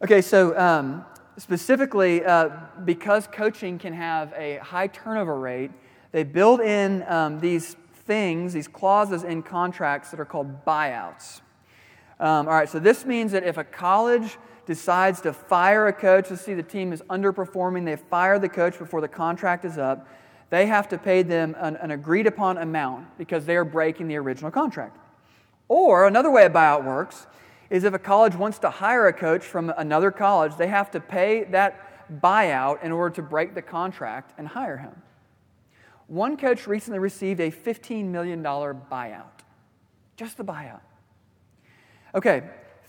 okay, 0.03 0.21
so 0.21 0.55
um, 0.59 1.05
specifically, 1.39 2.23
uh, 2.23 2.49
because 2.85 3.27
coaching 3.27 3.79
can 3.79 3.93
have 3.93 4.33
a 4.35 4.57
high 4.57 4.87
turnover 4.87 5.39
rate, 5.39 5.71
they 6.11 6.23
build 6.23 6.59
in 6.59 7.03
um, 7.07 7.39
these 7.39 7.75
things, 8.05 8.53
these 8.53 8.67
clauses 8.67 9.23
in 9.23 9.41
contracts 9.41 10.11
that 10.11 10.19
are 10.19 10.25
called 10.25 10.65
buyouts. 10.65 11.41
Um, 12.19 12.47
all 12.47 12.53
right, 12.53 12.67
so 12.67 12.79
this 12.79 13.05
means 13.05 13.31
that 13.31 13.43
if 13.43 13.57
a 13.57 13.63
college 13.63 14.37
decides 14.65 15.21
to 15.21 15.31
fire 15.31 15.87
a 15.87 15.93
coach 15.93 16.27
to 16.27 16.37
see 16.37 16.53
the 16.53 16.63
team 16.63 16.91
is 16.91 17.01
underperforming, 17.03 17.85
they 17.85 17.95
fire 17.95 18.37
the 18.37 18.49
coach 18.49 18.77
before 18.77 19.01
the 19.01 19.07
contract 19.07 19.63
is 19.63 19.77
up, 19.77 20.07
they 20.49 20.65
have 20.65 20.89
to 20.89 20.97
pay 20.97 21.23
them 21.23 21.55
an, 21.59 21.77
an 21.77 21.91
agreed 21.91 22.27
upon 22.27 22.57
amount 22.57 23.17
because 23.17 23.45
they 23.45 23.55
are 23.55 23.63
breaking 23.63 24.07
the 24.07 24.17
original 24.17 24.51
contract. 24.51 24.97
Or 25.67 26.07
another 26.07 26.31
way 26.31 26.45
a 26.45 26.49
buyout 26.49 26.83
works 26.83 27.27
is 27.69 27.83
if 27.83 27.93
a 27.93 27.99
college 27.99 28.35
wants 28.35 28.59
to 28.59 28.69
hire 28.69 29.07
a 29.07 29.13
coach 29.13 29.43
from 29.43 29.71
another 29.77 30.11
college, 30.11 30.55
they 30.57 30.67
have 30.67 30.89
to 30.91 30.99
pay 30.99 31.43
that 31.45 32.19
buyout 32.21 32.83
in 32.83 32.91
order 32.91 33.13
to 33.15 33.21
break 33.21 33.53
the 33.53 33.61
contract 33.61 34.33
and 34.37 34.47
hire 34.47 34.77
him. 34.77 35.01
One 36.07 36.37
coach 36.37 36.65
recently 36.65 36.99
received 36.99 37.39
a 37.39 37.51
$15 37.51 38.05
million 38.05 38.43
buyout. 38.43 39.43
Just 40.17 40.37
the 40.37 40.43
buyout. 40.43 40.81
Okay, 42.15 42.41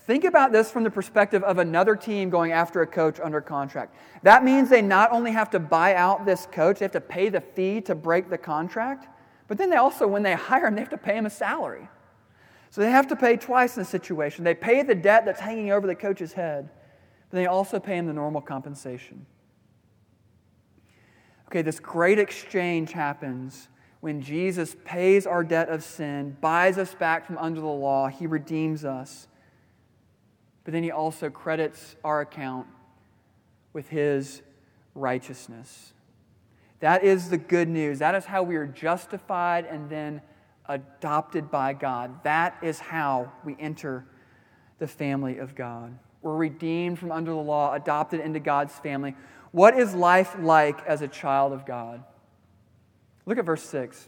think 0.07 0.23
about 0.23 0.51
this 0.51 0.71
from 0.71 0.83
the 0.83 0.89
perspective 0.89 1.43
of 1.43 1.59
another 1.59 1.95
team 1.95 2.31
going 2.31 2.51
after 2.51 2.81
a 2.81 2.87
coach 2.87 3.19
under 3.19 3.39
contract. 3.39 3.95
That 4.23 4.43
means 4.43 4.69
they 4.69 4.81
not 4.81 5.11
only 5.11 5.31
have 5.31 5.51
to 5.51 5.59
buy 5.59 5.93
out 5.93 6.25
this 6.25 6.47
coach, 6.51 6.79
they 6.79 6.85
have 6.85 6.91
to 6.93 7.01
pay 7.01 7.29
the 7.29 7.41
fee 7.41 7.81
to 7.81 7.93
break 7.93 8.31
the 8.31 8.39
contract, 8.39 9.07
but 9.47 9.59
then 9.59 9.69
they 9.69 9.75
also, 9.75 10.07
when 10.07 10.23
they 10.23 10.33
hire 10.33 10.65
him, 10.65 10.73
they 10.73 10.81
have 10.81 10.89
to 10.89 10.97
pay 10.97 11.15
him 11.15 11.27
a 11.27 11.29
salary. 11.29 11.87
So 12.71 12.81
they 12.81 12.89
have 12.89 13.07
to 13.07 13.15
pay 13.15 13.35
twice 13.35 13.75
in 13.75 13.81
this 13.81 13.89
situation. 13.89 14.43
They 14.43 14.55
pay 14.55 14.81
the 14.81 14.95
debt 14.95 15.25
that's 15.25 15.41
hanging 15.41 15.71
over 15.71 15.85
the 15.85 15.95
coach's 15.95 16.33
head, 16.33 16.69
but 17.29 17.37
they 17.37 17.45
also 17.45 17.79
pay 17.79 17.97
him 17.97 18.07
the 18.07 18.13
normal 18.13 18.41
compensation. 18.41 19.25
Okay, 21.47 21.61
this 21.61 21.81
great 21.81 22.17
exchange 22.17 22.93
happens 22.93 23.67
when 23.99 24.21
Jesus 24.21 24.75
pays 24.85 25.27
our 25.27 25.43
debt 25.43 25.69
of 25.69 25.83
sin, 25.83 26.35
buys 26.41 26.77
us 26.77 26.95
back 26.95 27.25
from 27.25 27.37
under 27.37 27.59
the 27.59 27.67
law, 27.67 28.07
he 28.07 28.25
redeems 28.25 28.83
us. 28.83 29.27
But 30.63 30.73
then 30.73 30.81
he 30.81 30.91
also 30.91 31.29
credits 31.29 31.95
our 32.03 32.21
account 32.21 32.67
with 33.73 33.89
his 33.89 34.41
righteousness. 34.95 35.93
That 36.79 37.03
is 37.03 37.29
the 37.29 37.37
good 37.37 37.67
news. 37.67 37.99
That 37.99 38.15
is 38.15 38.25
how 38.25 38.43
we 38.43 38.55
are 38.55 38.65
justified 38.65 39.65
and 39.65 39.89
then 39.89 40.21
adopted 40.71 41.51
by 41.51 41.73
God. 41.73 42.23
That 42.23 42.57
is 42.61 42.79
how 42.79 43.31
we 43.43 43.55
enter 43.59 44.05
the 44.79 44.87
family 44.87 45.37
of 45.37 45.53
God. 45.53 45.97
We're 46.21 46.35
redeemed 46.35 46.97
from 46.97 47.11
under 47.11 47.31
the 47.31 47.37
law, 47.37 47.73
adopted 47.73 48.19
into 48.19 48.39
God's 48.39 48.73
family. 48.73 49.15
What 49.51 49.77
is 49.77 49.93
life 49.93 50.35
like 50.39 50.85
as 50.85 51.01
a 51.01 51.07
child 51.07 51.51
of 51.51 51.65
God? 51.65 52.03
Look 53.25 53.37
at 53.37 53.45
verse 53.45 53.63
6. 53.63 54.07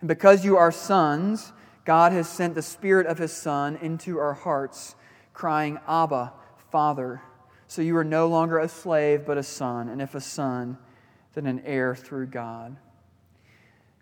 And 0.00 0.08
because 0.08 0.44
you 0.44 0.56
are 0.56 0.72
sons, 0.72 1.52
God 1.84 2.12
has 2.12 2.28
sent 2.28 2.54
the 2.54 2.62
Spirit 2.62 3.06
of 3.06 3.18
His 3.18 3.32
Son 3.32 3.76
into 3.76 4.18
our 4.18 4.34
hearts, 4.34 4.96
crying, 5.32 5.78
Abba, 5.86 6.32
Father. 6.70 7.22
So 7.66 7.82
you 7.82 7.96
are 7.96 8.04
no 8.04 8.26
longer 8.26 8.58
a 8.58 8.68
slave, 8.68 9.24
but 9.24 9.38
a 9.38 9.42
son, 9.42 9.88
and 9.88 10.02
if 10.02 10.16
a 10.16 10.20
son, 10.20 10.78
then 11.34 11.46
an 11.46 11.62
heir 11.64 11.94
through 11.94 12.26
God. 12.26 12.76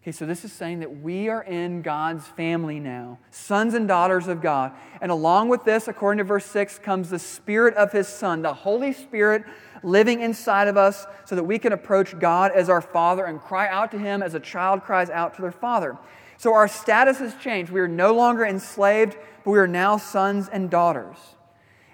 Okay, 0.08 0.16
so 0.16 0.24
this 0.24 0.42
is 0.42 0.54
saying 0.54 0.80
that 0.80 1.02
we 1.02 1.28
are 1.28 1.42
in 1.42 1.82
God's 1.82 2.26
family 2.26 2.80
now, 2.80 3.18
sons 3.30 3.74
and 3.74 3.86
daughters 3.86 4.26
of 4.26 4.40
God. 4.40 4.72
And 5.02 5.12
along 5.12 5.50
with 5.50 5.64
this, 5.64 5.86
according 5.86 6.16
to 6.16 6.24
verse 6.24 6.46
6, 6.46 6.78
comes 6.78 7.10
the 7.10 7.18
Spirit 7.18 7.74
of 7.74 7.92
His 7.92 8.08
Son, 8.08 8.40
the 8.40 8.54
Holy 8.54 8.94
Spirit 8.94 9.44
living 9.82 10.22
inside 10.22 10.66
of 10.66 10.78
us 10.78 11.04
so 11.26 11.36
that 11.36 11.44
we 11.44 11.58
can 11.58 11.74
approach 11.74 12.18
God 12.18 12.52
as 12.52 12.70
our 12.70 12.80
Father 12.80 13.26
and 13.26 13.38
cry 13.38 13.68
out 13.68 13.90
to 13.90 13.98
Him 13.98 14.22
as 14.22 14.32
a 14.32 14.40
child 14.40 14.82
cries 14.82 15.10
out 15.10 15.34
to 15.34 15.42
their 15.42 15.52
Father. 15.52 15.98
So 16.38 16.54
our 16.54 16.68
status 16.68 17.18
has 17.18 17.34
changed. 17.34 17.70
We 17.70 17.80
are 17.80 17.86
no 17.86 18.14
longer 18.14 18.46
enslaved, 18.46 19.18
but 19.44 19.50
we 19.50 19.58
are 19.58 19.68
now 19.68 19.98
sons 19.98 20.48
and 20.48 20.70
daughters. 20.70 21.18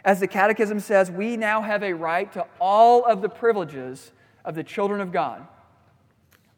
As 0.05 0.21
the 0.21 0.29
Catechism 0.29 0.79
says, 0.79 1.11
we 1.11 1.37
now 1.37 1.63
have 1.63 1.83
a 1.83 1.95
right 1.95 2.33
to 2.35 2.47
all 2.61 3.05
of 3.05 3.23
the 3.23 3.29
privileges 3.29 4.13
of 4.45 4.55
the 4.55 4.63
children 4.63 5.01
of 5.01 5.11
God. 5.11 5.49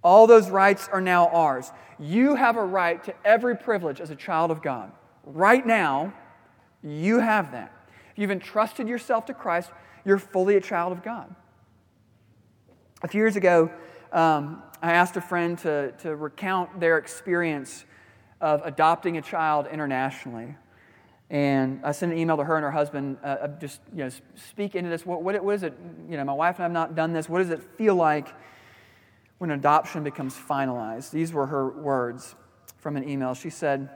All 0.07 0.29
those 0.29 0.51
rights 0.51 0.89
are 0.93 1.01
now 1.01 1.27
ours. 1.31 1.73
You 1.99 2.37
have 2.37 2.57
a 2.57 2.65
right 2.65 3.03
to 3.03 3.15
every 3.25 3.57
privilege 3.57 4.01
as 4.01 4.11
a 4.11 4.15
child 4.15 4.53
of 4.53 4.63
God. 4.63 4.93
Right 5.25 5.67
now, 5.67 6.15
you 6.81 7.19
have 7.19 7.51
that. 7.51 7.73
If 8.13 8.19
you've 8.21 8.31
entrusted 8.31 8.87
yourself 8.87 9.27
to 9.27 9.35
Christ, 9.35 9.73
you're 10.05 10.21
fully 10.21 10.55
a 10.55 10.61
child 10.61 10.93
of 10.93 11.03
God. 11.03 11.35
A 13.03 13.09
few 13.09 13.21
years 13.21 13.35
ago, 13.35 13.69
um, 14.13 14.63
I 14.81 14.93
asked 14.93 15.17
a 15.17 15.21
friend 15.21 15.59
to, 15.59 15.91
to 16.03 16.15
recount 16.15 16.79
their 16.79 16.99
experience 16.99 17.85
of 18.41 18.63
adopting 18.65 19.17
a 19.17 19.23
child 19.23 19.67
internationally. 19.67 20.55
And 21.31 21.81
I 21.83 21.91
sent 21.91 22.13
an 22.13 22.19
email 22.19 22.37
to 22.37 22.45
her 22.45 22.55
and 22.55 22.63
her 22.63 22.71
husband, 22.71 23.17
uh, 23.25 23.27
uh 23.27 23.49
just 23.59 23.81
you 23.91 24.05
know, 24.05 24.11
speak 24.37 24.77
into 24.77 24.89
this. 24.89 25.05
What, 25.05 25.25
what, 25.25 25.43
what 25.43 25.57
is 25.57 25.65
it? 25.65 25.75
You 26.09 26.17
know, 26.17 26.25
my 26.25 26.33
wife 26.33 26.59
and 26.59 26.63
I 26.63 26.67
have 26.67 26.73
not 26.73 26.95
done 26.95 27.13
this. 27.13 27.29
What 27.29 27.41
does 27.41 27.51
it 27.51 27.61
feel 27.77 27.97
like 27.97 28.29
when 29.39 29.51
adoption 29.51 30.03
becomes 30.03 30.35
finalized. 30.35 31.11
These 31.11 31.33
were 31.33 31.47
her 31.47 31.69
words 31.69 32.35
from 32.79 32.97
an 32.97 33.09
email. 33.09 33.35
She 33.35 33.51
said, 33.51 33.91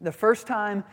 The 0.00 0.12
first 0.12 0.46
time 0.46 0.84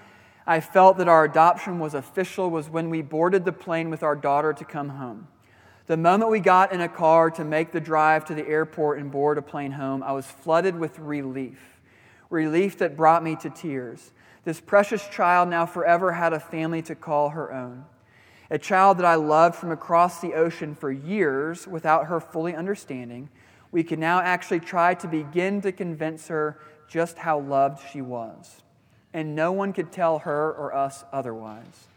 I 0.47 0.59
felt 0.59 0.97
that 0.97 1.07
our 1.07 1.25
adoption 1.25 1.79
was 1.79 1.93
official 1.93 2.49
was 2.49 2.69
when 2.69 2.89
we 2.89 3.01
boarded 3.01 3.45
the 3.45 3.51
plane 3.51 3.89
with 3.89 4.03
our 4.03 4.15
daughter 4.15 4.53
to 4.53 4.65
come 4.65 4.89
home. 4.89 5.27
The 5.87 5.97
moment 5.97 6.31
we 6.31 6.39
got 6.39 6.71
in 6.71 6.81
a 6.81 6.87
car 6.87 7.31
to 7.31 7.43
make 7.43 7.71
the 7.71 7.81
drive 7.81 8.25
to 8.25 8.35
the 8.35 8.47
airport 8.47 8.99
and 8.99 9.11
board 9.11 9.37
a 9.37 9.41
plane 9.41 9.71
home, 9.71 10.03
I 10.03 10.11
was 10.11 10.25
flooded 10.25 10.77
with 10.77 10.99
relief. 10.99 11.79
Relief 12.29 12.77
that 12.77 12.95
brought 12.95 13.23
me 13.23 13.35
to 13.37 13.49
tears. 13.49 14.11
This 14.43 14.61
precious 14.61 15.07
child 15.07 15.49
now 15.49 15.65
forever 15.65 16.13
had 16.13 16.31
a 16.31 16.39
family 16.39 16.81
to 16.83 16.95
call 16.95 17.29
her 17.29 17.51
own. 17.51 17.85
A 18.51 18.57
child 18.57 18.97
that 18.99 19.05
I 19.05 19.15
loved 19.15 19.55
from 19.55 19.71
across 19.71 20.21
the 20.21 20.33
ocean 20.33 20.73
for 20.75 20.91
years 20.91 21.67
without 21.67 22.05
her 22.05 22.19
fully 22.19 22.55
understanding 22.55 23.29
we 23.71 23.83
can 23.83 23.99
now 23.99 24.19
actually 24.19 24.59
try 24.59 24.93
to 24.95 25.07
begin 25.07 25.61
to 25.61 25.71
convince 25.71 26.27
her 26.27 26.59
just 26.87 27.17
how 27.17 27.39
loved 27.39 27.83
she 27.91 28.01
was. 28.01 28.61
And 29.13 29.35
no 29.35 29.51
one 29.51 29.73
could 29.73 29.91
tell 29.91 30.19
her 30.19 30.51
or 30.51 30.75
us 30.75 31.03
otherwise. 31.11 31.87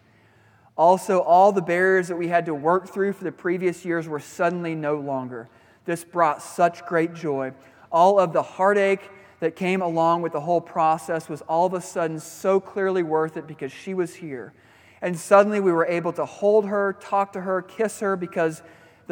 Also, 0.77 1.21
all 1.21 1.53
the 1.53 1.63
barriers 1.63 2.09
that 2.09 2.17
we 2.17 2.29
had 2.29 2.47
to 2.47 2.55
work 2.55 2.89
through 2.89 3.13
for 3.13 3.25
the 3.25 3.33
previous 3.33 3.85
years 3.85 4.09
were 4.09 4.21
suddenly 4.21 4.75
no 4.75 4.97
longer. 4.97 5.49
This 5.85 6.05
brought 6.05 6.43
such 6.43 6.85
great 6.87 7.15
joy. 7.15 7.53
All 7.91 8.19
of 8.19 8.33
the 8.33 8.43
heartache 8.43 9.11
that 9.41 9.57
came 9.57 9.83
along 9.83 10.23
with 10.23 10.33
the 10.33 10.41
whole 10.41 10.61
process 10.61 11.29
was 11.29 11.43
all 11.43 11.67
of 11.67 11.75
a 11.75 11.81
sudden 11.81 12.21
so 12.21 12.61
clearly 12.61 13.03
worth 13.03 13.37
it 13.37 13.47
because 13.47 13.73
she 13.73 13.93
was 13.93 14.15
here. 14.15 14.55
And 15.03 15.19
suddenly 15.19 15.61
we 15.61 15.73
were 15.73 15.87
able 15.87 16.13
to 16.13 16.25
hold 16.25 16.67
her, 16.69 16.95
talk 16.95 17.33
to 17.33 17.41
her, 17.41 17.61
kiss 17.61 18.01
her 18.01 18.17
because 18.17 18.63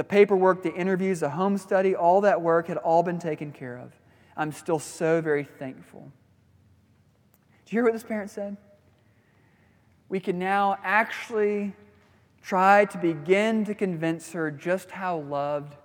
the 0.01 0.05
paperwork, 0.05 0.63
the 0.63 0.73
interviews, 0.73 1.21
the 1.21 1.29
home 1.29 1.59
study, 1.59 1.95
all 1.95 2.23
that 2.23 2.41
work 2.41 2.69
had 2.69 2.79
all 2.79 3.03
been 3.03 3.19
taken 3.19 3.53
care 3.53 3.77
of. 3.77 3.93
I'm 4.35 4.51
still 4.51 4.79
so 4.79 5.21
very 5.21 5.45
thankful. 5.45 6.11
Do 7.67 7.77
you 7.77 7.77
hear 7.77 7.85
what 7.85 7.93
this 7.93 8.03
parent 8.03 8.31
said? 8.31 8.57
We 10.09 10.19
can 10.19 10.39
now 10.39 10.79
actually 10.83 11.75
try 12.43 12.87
to 12.87 12.97
begin 12.97 13.67
to 13.67 13.75
convince 13.75 14.33
her 14.33 14.51
just 14.51 14.91
how 14.91 15.19
loved 15.19 15.77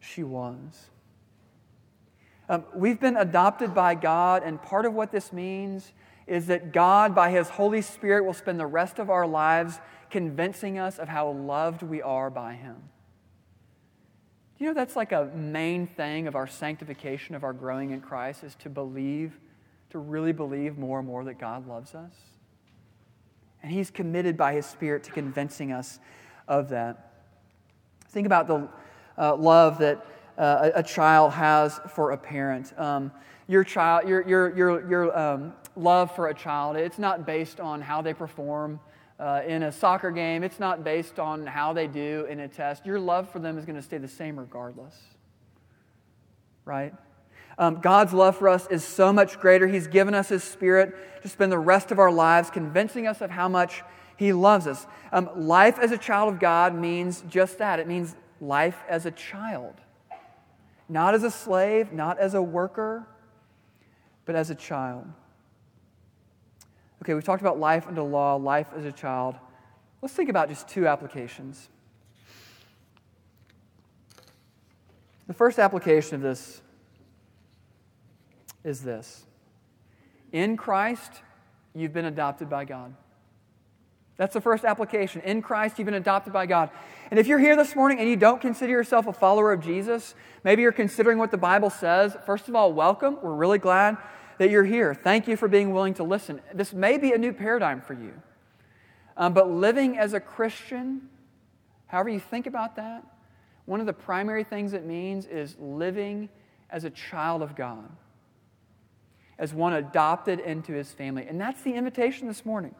she 0.00 0.22
was. 0.22 0.90
Um, 2.50 2.62
we've 2.74 3.00
been 3.00 3.16
adopted 3.16 3.74
by 3.74 3.94
God, 3.94 4.42
and 4.42 4.62
part 4.62 4.84
of 4.84 4.92
what 4.92 5.12
this 5.12 5.32
means 5.32 5.92
is 6.26 6.48
that 6.48 6.74
God, 6.74 7.14
by 7.14 7.30
His 7.30 7.48
Holy 7.48 7.80
Spirit, 7.80 8.26
will 8.26 8.34
spend 8.34 8.60
the 8.60 8.66
rest 8.66 8.98
of 8.98 9.08
our 9.08 9.26
lives 9.26 9.80
convincing 10.10 10.78
us 10.78 10.98
of 10.98 11.08
how 11.08 11.30
loved 11.30 11.82
we 11.82 12.02
are 12.02 12.28
by 12.28 12.52
Him. 12.52 12.90
Do 14.58 14.64
you 14.64 14.70
know 14.70 14.74
that's 14.74 14.96
like 14.96 15.12
a 15.12 15.26
main 15.34 15.86
thing 15.86 16.26
of 16.26 16.34
our 16.34 16.46
sanctification, 16.46 17.34
of 17.34 17.44
our 17.44 17.52
growing 17.52 17.90
in 17.90 18.00
Christ, 18.00 18.42
is 18.42 18.54
to 18.56 18.70
believe, 18.70 19.38
to 19.90 19.98
really 19.98 20.32
believe 20.32 20.78
more 20.78 20.98
and 20.98 21.06
more 21.06 21.24
that 21.24 21.38
God 21.38 21.68
loves 21.68 21.94
us? 21.94 22.12
And 23.62 23.70
He's 23.70 23.90
committed 23.90 24.38
by 24.38 24.54
His 24.54 24.64
Spirit 24.64 25.04
to 25.04 25.12
convincing 25.12 25.72
us 25.72 25.98
of 26.48 26.70
that. 26.70 27.12
Think 28.08 28.24
about 28.24 28.48
the 28.48 28.68
uh, 29.18 29.36
love 29.36 29.78
that 29.78 30.06
uh, 30.38 30.70
a, 30.74 30.78
a, 30.78 30.82
child 30.82 31.32
has 31.32 31.78
for 31.94 32.12
a 32.12 32.16
parent. 32.16 32.78
Um, 32.78 33.12
your 33.48 33.64
child, 33.64 34.08
your, 34.08 34.26
your, 34.26 34.56
your, 34.56 34.88
your 34.88 35.18
um, 35.18 35.52
love 35.76 36.14
for 36.14 36.28
a 36.28 36.34
child, 36.34 36.76
it's 36.76 36.98
not 36.98 37.26
based 37.26 37.60
on 37.60 37.82
how 37.82 38.00
they 38.00 38.14
perform 38.14 38.80
uh, 39.18 39.42
in 39.46 39.62
a 39.62 39.72
soccer 39.72 40.10
game, 40.10 40.42
it's 40.42 40.60
not 40.60 40.84
based 40.84 41.18
on 41.18 41.46
how 41.46 41.72
they 41.72 41.86
do 41.86 42.26
in 42.28 42.40
a 42.40 42.48
test. 42.48 42.84
Your 42.84 43.00
love 43.00 43.30
for 43.30 43.38
them 43.38 43.56
is 43.56 43.64
going 43.64 43.76
to 43.76 43.82
stay 43.82 43.98
the 43.98 44.08
same 44.08 44.38
regardless. 44.38 44.94
Right? 46.64 46.92
Um, 47.58 47.80
God's 47.80 48.12
love 48.12 48.36
for 48.36 48.48
us 48.48 48.66
is 48.70 48.84
so 48.84 49.12
much 49.12 49.40
greater. 49.40 49.66
He's 49.66 49.86
given 49.86 50.14
us 50.14 50.28
His 50.28 50.44
Spirit 50.44 51.22
to 51.22 51.28
spend 51.28 51.50
the 51.50 51.58
rest 51.58 51.90
of 51.90 51.98
our 51.98 52.10
lives 52.10 52.50
convincing 52.50 53.06
us 53.06 53.22
of 53.22 53.30
how 53.30 53.48
much 53.48 53.82
He 54.18 54.32
loves 54.32 54.66
us. 54.66 54.86
Um, 55.12 55.30
life 55.34 55.78
as 55.78 55.92
a 55.92 55.98
child 55.98 56.34
of 56.34 56.40
God 56.40 56.74
means 56.74 57.24
just 57.28 57.58
that 57.58 57.80
it 57.80 57.88
means 57.88 58.14
life 58.40 58.82
as 58.88 59.06
a 59.06 59.10
child. 59.10 59.74
Not 60.88 61.14
as 61.14 61.22
a 61.22 61.30
slave, 61.30 61.92
not 61.92 62.18
as 62.18 62.34
a 62.34 62.42
worker, 62.42 63.06
but 64.26 64.36
as 64.36 64.50
a 64.50 64.54
child. 64.54 65.06
Okay, 67.06 67.14
we've 67.14 67.22
talked 67.22 67.40
about 67.40 67.60
life 67.60 67.86
under 67.86 68.02
law, 68.02 68.34
life 68.34 68.66
as 68.76 68.84
a 68.84 68.90
child. 68.90 69.36
Let's 70.02 70.12
think 70.12 70.28
about 70.28 70.48
just 70.48 70.66
two 70.66 70.88
applications. 70.88 71.68
The 75.28 75.32
first 75.32 75.60
application 75.60 76.16
of 76.16 76.22
this 76.22 76.60
is 78.64 78.82
this 78.82 79.24
In 80.32 80.56
Christ, 80.56 81.22
you've 81.76 81.92
been 81.92 82.06
adopted 82.06 82.50
by 82.50 82.64
God. 82.64 82.92
That's 84.16 84.34
the 84.34 84.40
first 84.40 84.64
application. 84.64 85.20
In 85.20 85.42
Christ, 85.42 85.78
you've 85.78 85.86
been 85.86 85.94
adopted 85.94 86.32
by 86.32 86.46
God. 86.46 86.70
And 87.12 87.20
if 87.20 87.28
you're 87.28 87.38
here 87.38 87.54
this 87.54 87.76
morning 87.76 88.00
and 88.00 88.08
you 88.08 88.16
don't 88.16 88.40
consider 88.40 88.72
yourself 88.72 89.06
a 89.06 89.12
follower 89.12 89.52
of 89.52 89.62
Jesus, 89.62 90.16
maybe 90.42 90.62
you're 90.62 90.72
considering 90.72 91.18
what 91.18 91.30
the 91.30 91.38
Bible 91.38 91.70
says. 91.70 92.16
First 92.26 92.48
of 92.48 92.56
all, 92.56 92.72
welcome. 92.72 93.16
We're 93.22 93.32
really 93.32 93.58
glad 93.58 93.96
that 94.38 94.50
you're 94.50 94.64
here. 94.64 94.94
Thank 94.94 95.28
you 95.28 95.36
for 95.36 95.48
being 95.48 95.72
willing 95.72 95.94
to 95.94 96.04
listen. 96.04 96.40
This 96.52 96.72
may 96.72 96.98
be 96.98 97.12
a 97.12 97.18
new 97.18 97.32
paradigm 97.32 97.80
for 97.80 97.94
you. 97.94 98.12
Um, 99.16 99.32
but 99.32 99.50
living 99.50 99.96
as 99.96 100.12
a 100.12 100.20
Christian, 100.20 101.08
however 101.86 102.10
you 102.10 102.20
think 102.20 102.46
about 102.46 102.76
that, 102.76 103.04
one 103.64 103.80
of 103.80 103.86
the 103.86 103.92
primary 103.92 104.44
things 104.44 104.72
it 104.72 104.84
means 104.84 105.26
is 105.26 105.56
living 105.58 106.28
as 106.70 106.84
a 106.84 106.90
child 106.90 107.42
of 107.42 107.56
God, 107.56 107.90
as 109.38 109.54
one 109.54 109.72
adopted 109.72 110.40
into 110.40 110.72
his 110.72 110.92
family. 110.92 111.26
And 111.26 111.40
that's 111.40 111.62
the 111.62 111.74
invitation 111.74 112.28
this 112.28 112.44
morning. 112.44 112.74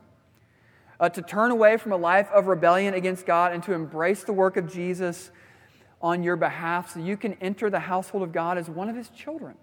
Uh, 0.99 1.09
to 1.11 1.21
turn 1.21 1.51
away 1.51 1.77
from 1.77 1.93
a 1.93 1.97
life 1.97 2.31
of 2.33 2.47
rebellion 2.47 2.95
against 2.95 3.27
God 3.27 3.53
and 3.53 3.63
to 3.65 3.75
embrace 3.75 4.25
the 4.25 4.33
work 4.33 4.57
of 4.57 4.73
Jesus 4.73 5.31
on 6.01 6.23
your 6.23 6.37
behalf 6.37 6.95
so 6.95 7.01
you 7.01 7.17
can 7.17 7.35
enter 7.35 7.69
the 7.69 7.81
household 7.81 8.23
of 8.23 8.33
God 8.33 8.57
as 8.57 8.71
one 8.71 8.89
of 8.89 8.97
his 8.97 9.11
children. 9.11 9.57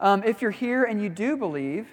Um, 0.00 0.22
if 0.24 0.40
you're 0.40 0.50
here 0.50 0.84
and 0.84 1.00
you 1.00 1.10
do 1.10 1.36
believe, 1.36 1.86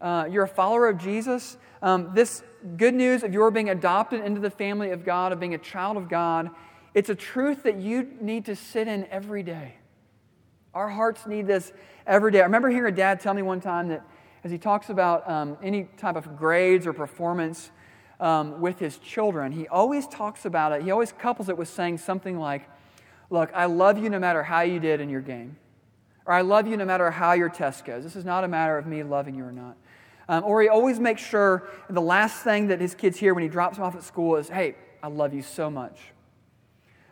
uh, 0.00 0.28
you're 0.30 0.44
a 0.44 0.48
follower 0.48 0.88
of 0.88 0.98
Jesus, 0.98 1.56
um, 1.82 2.10
this 2.14 2.42
good 2.76 2.94
news 2.94 3.22
of 3.22 3.32
your 3.32 3.50
being 3.50 3.70
adopted 3.70 4.22
into 4.22 4.40
the 4.40 4.50
family 4.50 4.90
of 4.90 5.04
God, 5.04 5.32
of 5.32 5.40
being 5.40 5.54
a 5.54 5.58
child 5.58 5.96
of 5.96 6.08
God, 6.08 6.50
it's 6.92 7.08
a 7.08 7.14
truth 7.14 7.62
that 7.62 7.76
you 7.76 8.10
need 8.20 8.44
to 8.44 8.54
sit 8.54 8.88
in 8.88 9.06
every 9.06 9.42
day. 9.42 9.74
Our 10.74 10.88
hearts 10.88 11.26
need 11.26 11.46
this 11.46 11.72
every 12.06 12.30
day. 12.30 12.40
I 12.40 12.44
remember 12.44 12.68
hearing 12.68 12.92
a 12.92 12.96
dad 12.96 13.20
tell 13.20 13.32
me 13.32 13.42
one 13.42 13.60
time 13.60 13.88
that 13.88 14.04
as 14.44 14.50
he 14.50 14.58
talks 14.58 14.90
about 14.90 15.28
um, 15.28 15.56
any 15.62 15.84
type 15.96 16.16
of 16.16 16.36
grades 16.36 16.86
or 16.86 16.92
performance 16.92 17.70
um, 18.20 18.60
with 18.60 18.78
his 18.78 18.98
children, 18.98 19.52
he 19.52 19.66
always 19.68 20.06
talks 20.06 20.44
about 20.44 20.72
it, 20.72 20.82
he 20.82 20.90
always 20.90 21.12
couples 21.12 21.48
it 21.48 21.56
with 21.56 21.68
saying 21.68 21.98
something 21.98 22.38
like, 22.38 22.68
Look, 23.32 23.52
I 23.54 23.66
love 23.66 23.96
you 23.96 24.10
no 24.10 24.18
matter 24.18 24.42
how 24.42 24.62
you 24.62 24.80
did 24.80 25.00
in 25.00 25.08
your 25.08 25.20
game. 25.20 25.56
Or 26.26 26.34
I 26.34 26.42
love 26.42 26.66
you 26.66 26.76
no 26.76 26.84
matter 26.84 27.10
how 27.10 27.32
your 27.32 27.48
test 27.48 27.84
goes. 27.84 28.04
This 28.04 28.16
is 28.16 28.24
not 28.24 28.44
a 28.44 28.48
matter 28.48 28.78
of 28.78 28.86
me 28.86 29.02
loving 29.02 29.34
you 29.34 29.44
or 29.44 29.52
not. 29.52 29.76
Um, 30.28 30.44
or 30.44 30.62
he 30.62 30.68
always 30.68 31.00
makes 31.00 31.22
sure 31.22 31.68
the 31.88 32.00
last 32.00 32.44
thing 32.44 32.68
that 32.68 32.80
his 32.80 32.94
kids 32.94 33.18
hear 33.18 33.34
when 33.34 33.42
he 33.42 33.48
drops 33.48 33.76
them 33.76 33.84
off 33.84 33.96
at 33.96 34.04
school 34.04 34.36
is, 34.36 34.48
Hey, 34.48 34.76
I 35.02 35.08
love 35.08 35.34
you 35.34 35.42
so 35.42 35.70
much. 35.70 35.98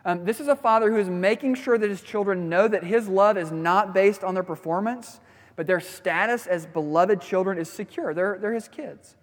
Um, 0.05 0.23
this 0.23 0.39
is 0.39 0.47
a 0.47 0.55
father 0.55 0.89
who 0.89 0.97
is 0.97 1.09
making 1.09 1.55
sure 1.55 1.77
that 1.77 1.89
his 1.89 2.01
children 2.01 2.47
know 2.47 2.67
that 2.67 2.83
his 2.83 3.07
love 3.07 3.37
is 3.37 3.51
not 3.51 3.93
based 3.93 4.23
on 4.23 4.33
their 4.33 4.43
performance, 4.43 5.19
but 5.55 5.67
their 5.67 5.81
status 5.81 6.47
as 6.47 6.65
beloved 6.65 7.19
children 7.19 7.57
is 7.57 7.69
secure. 7.69 8.13
They're, 8.13 8.37
they're 8.39 8.53
his 8.53 8.69
kids. 8.69 9.17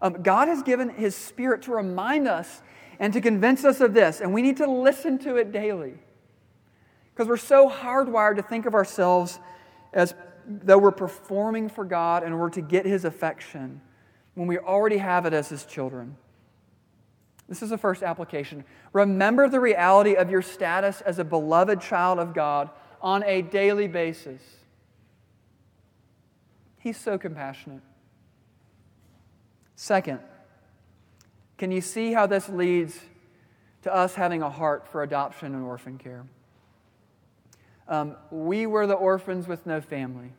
Um, 0.00 0.22
God 0.22 0.48
has 0.48 0.64
given 0.64 0.88
his 0.88 1.14
spirit 1.14 1.62
to 1.62 1.72
remind 1.72 2.26
us 2.26 2.62
and 2.98 3.12
to 3.12 3.20
convince 3.20 3.64
us 3.64 3.80
of 3.80 3.94
this, 3.94 4.20
and 4.20 4.34
we 4.34 4.42
need 4.42 4.56
to 4.56 4.66
listen 4.66 5.18
to 5.20 5.36
it 5.36 5.52
daily. 5.52 5.94
Because 7.14 7.28
we're 7.28 7.36
so 7.36 7.68
hardwired 7.68 8.36
to 8.36 8.42
think 8.42 8.66
of 8.66 8.74
ourselves 8.74 9.38
as 9.92 10.14
though 10.46 10.78
we're 10.78 10.90
performing 10.90 11.68
for 11.68 11.84
God 11.84 12.24
in 12.24 12.32
order 12.32 12.54
to 12.54 12.62
get 12.62 12.86
his 12.86 13.04
affection 13.04 13.80
when 14.34 14.46
we 14.46 14.58
already 14.58 14.98
have 14.98 15.26
it 15.26 15.32
as 15.32 15.48
his 15.48 15.64
children. 15.64 16.16
This 17.48 17.62
is 17.62 17.70
the 17.70 17.78
first 17.78 18.02
application. 18.02 18.64
Remember 18.92 19.48
the 19.48 19.60
reality 19.60 20.14
of 20.14 20.30
your 20.30 20.42
status 20.42 21.00
as 21.02 21.18
a 21.18 21.24
beloved 21.24 21.80
child 21.80 22.18
of 22.18 22.32
God 22.32 22.70
on 23.00 23.22
a 23.24 23.42
daily 23.42 23.88
basis. 23.88 24.40
He's 26.78 26.96
so 26.96 27.18
compassionate. 27.18 27.82
Second, 29.76 30.20
can 31.58 31.70
you 31.70 31.80
see 31.80 32.12
how 32.12 32.26
this 32.26 32.48
leads 32.48 32.98
to 33.82 33.94
us 33.94 34.14
having 34.14 34.42
a 34.42 34.50
heart 34.50 34.88
for 34.88 35.02
adoption 35.02 35.54
and 35.54 35.64
orphan 35.64 35.98
care? 35.98 36.24
Um, 37.88 38.16
we 38.30 38.66
were 38.66 38.86
the 38.86 38.94
orphans 38.94 39.48
with 39.48 39.66
no 39.66 39.80
family, 39.80 40.32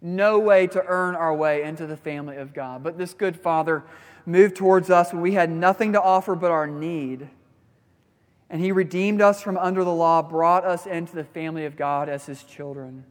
no 0.00 0.38
way 0.38 0.66
to 0.68 0.84
earn 0.86 1.14
our 1.14 1.34
way 1.34 1.62
into 1.62 1.86
the 1.86 1.96
family 1.96 2.36
of 2.36 2.52
God. 2.52 2.82
But 2.82 2.98
this 2.98 3.14
good 3.14 3.36
Father 3.36 3.84
moved 4.26 4.56
towards 4.56 4.90
us 4.90 5.12
when 5.12 5.22
we 5.22 5.32
had 5.32 5.50
nothing 5.50 5.94
to 5.94 6.02
offer 6.02 6.34
but 6.34 6.50
our 6.50 6.66
need. 6.66 7.28
And 8.50 8.60
he 8.60 8.72
redeemed 8.72 9.20
us 9.20 9.42
from 9.42 9.56
under 9.58 9.84
the 9.84 9.92
law, 9.92 10.22
brought 10.22 10.64
us 10.64 10.86
into 10.86 11.14
the 11.14 11.24
family 11.24 11.64
of 11.64 11.76
God 11.76 12.08
as 12.08 12.26
his 12.26 12.44
children. 12.44 13.04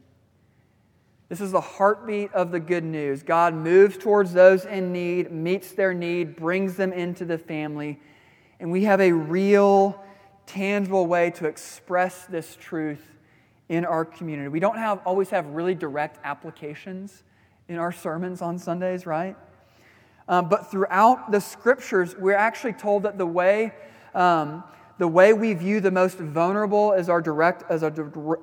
This 1.28 1.40
is 1.40 1.52
the 1.52 1.60
heartbeat 1.60 2.32
of 2.32 2.52
the 2.52 2.60
good 2.60 2.84
news. 2.84 3.22
God 3.22 3.52
moves 3.52 3.98
towards 3.98 4.32
those 4.32 4.64
in 4.64 4.92
need, 4.92 5.30
meets 5.30 5.72
their 5.72 5.92
need, 5.92 6.36
brings 6.36 6.76
them 6.76 6.92
into 6.92 7.24
the 7.24 7.36
family. 7.36 8.00
And 8.58 8.72
we 8.72 8.84
have 8.84 9.00
a 9.00 9.12
real, 9.12 10.02
tangible 10.46 11.06
way 11.06 11.30
to 11.32 11.46
express 11.46 12.24
this 12.24 12.56
truth 12.58 13.17
in 13.68 13.84
our 13.84 14.04
community. 14.04 14.48
We 14.48 14.60
don't 14.60 14.78
have, 14.78 15.00
always 15.04 15.30
have 15.30 15.46
really 15.46 15.74
direct 15.74 16.18
applications 16.24 17.22
in 17.68 17.76
our 17.76 17.92
sermons 17.92 18.40
on 18.40 18.58
Sundays, 18.58 19.06
right? 19.06 19.36
Um, 20.26 20.48
but 20.48 20.70
throughout 20.70 21.30
the 21.30 21.40
scriptures, 21.40 22.14
we're 22.16 22.34
actually 22.36 22.74
told 22.74 23.02
that 23.04 23.18
the 23.18 23.26
way, 23.26 23.72
um, 24.14 24.64
the 24.98 25.08
way 25.08 25.32
we 25.32 25.54
view 25.54 25.80
the 25.80 25.90
most 25.90 26.18
vulnerable 26.18 26.92
is 26.92 27.08
our 27.08 27.20
direct, 27.20 27.64
as 27.70 27.82
a, 27.82 27.92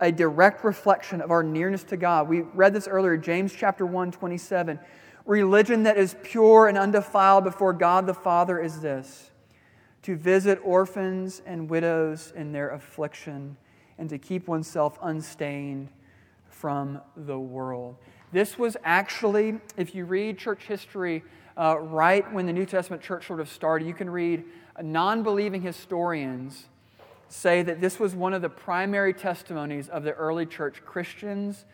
a 0.01 0.11
direct 0.11 0.63
reflection 0.63 1.21
of 1.21 1.31
our 1.31 1.43
nearness 1.43 1.83
to 1.85 1.97
God. 1.97 2.27
We 2.27 2.41
read 2.41 2.73
this 2.73 2.87
earlier, 2.87 3.17
James 3.17 3.53
chapter 3.53 3.85
1, 3.85 4.11
27. 4.11 4.79
Religion 5.25 5.83
that 5.83 5.97
is 5.97 6.15
pure 6.23 6.67
and 6.67 6.77
undefiled 6.77 7.43
before 7.43 7.73
God 7.73 8.05
the 8.05 8.13
Father 8.13 8.59
is 8.59 8.79
this 8.81 9.31
to 10.03 10.15
visit 10.15 10.59
orphans 10.63 11.41
and 11.47 11.67
widows 11.67 12.31
in 12.35 12.51
their 12.51 12.69
affliction 12.69 13.57
and 13.97 14.09
to 14.09 14.17
keep 14.17 14.47
oneself 14.47 14.97
unstained 15.01 15.89
from 16.49 17.01
the 17.15 17.39
world. 17.39 17.95
This 18.31 18.57
was 18.57 18.75
actually, 18.83 19.59
if 19.77 19.95
you 19.95 20.05
read 20.05 20.37
church 20.37 20.63
history, 20.63 21.23
uh, 21.57 21.77
right 21.79 22.31
when 22.33 22.45
the 22.45 22.53
New 22.53 22.65
Testament 22.65 23.01
church 23.01 23.27
sort 23.27 23.39
of 23.39 23.49
started. 23.49 23.87
You 23.87 23.93
can 23.93 24.09
read 24.09 24.43
non 24.81 25.23
believing 25.23 25.61
historians 25.61 26.65
say 27.27 27.61
that 27.63 27.81
this 27.81 27.99
was 27.99 28.13
one 28.13 28.33
of 28.33 28.41
the 28.41 28.49
primary 28.49 29.13
testimonies 29.13 29.89
of 29.89 30.03
the 30.03 30.13
early 30.13 30.45
church. 30.45 30.81
Christians 30.85 31.65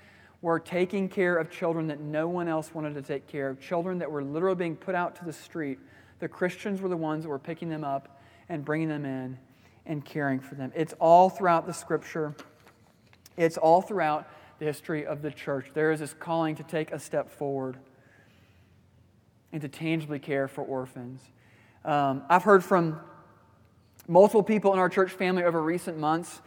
were 0.41 0.60
taking 0.60 1.07
care 1.07 1.36
of 1.36 1.51
children 1.51 1.88
that 1.88 1.99
no 1.99 2.27
one 2.27 2.47
else 2.47 2.73
wanted 2.73 2.95
to 2.95 3.01
take 3.01 3.27
care 3.27 3.49
of, 3.49 3.60
children 3.60 3.99
that 3.99 4.10
were 4.10 4.23
literally 4.23 4.55
being 4.55 4.75
put 4.75 4.95
out 4.95 5.15
to 5.17 5.25
the 5.25 5.34
street. 5.34 5.77
The 6.19 6.27
Christians 6.27 6.81
were 6.81 6.89
the 6.89 6.97
ones 6.97 7.23
that 7.23 7.29
were 7.29 7.39
picking 7.39 7.69
them 7.69 7.84
up 7.84 8.21
and 8.49 8.65
bringing 8.65 8.89
them 8.89 9.05
in 9.05 9.38
and 9.86 10.04
caring 10.06 10.39
for 10.39 10.56
them. 10.56 10.72
It's 10.76 10.94
all 11.00 11.30
throughout 11.30 11.65
the 11.65 11.74
scripture, 11.74 12.36
it's 13.38 13.58
all 13.58 13.82
throughout 13.82 14.28
the 14.60 14.65
history 14.65 15.06
of 15.06 15.22
the 15.22 15.32
church. 15.32 15.67
There 15.74 15.91
is 15.91 16.00
this 16.00 16.13
calling 16.13 16.56
to 16.56 16.63
take 16.63 16.91
a 16.91 17.00
step 17.00 17.30
forward 17.30 17.78
and 19.52 19.62
to 19.62 19.67
tangibly 19.67 20.20
care 20.20 20.48
for 20.48 20.63
orphans. 20.63 21.22
Um, 21.84 22.24
I've 22.30 22.44
heard 22.44 22.63
from 22.63 23.00
multiple 24.08 24.44
people 24.44 24.74
in 24.74 24.80
our 24.80 24.89
church 24.89 25.12
family 25.12 25.44
over 25.44 25.62
recent 25.62 25.98
months 25.98 26.41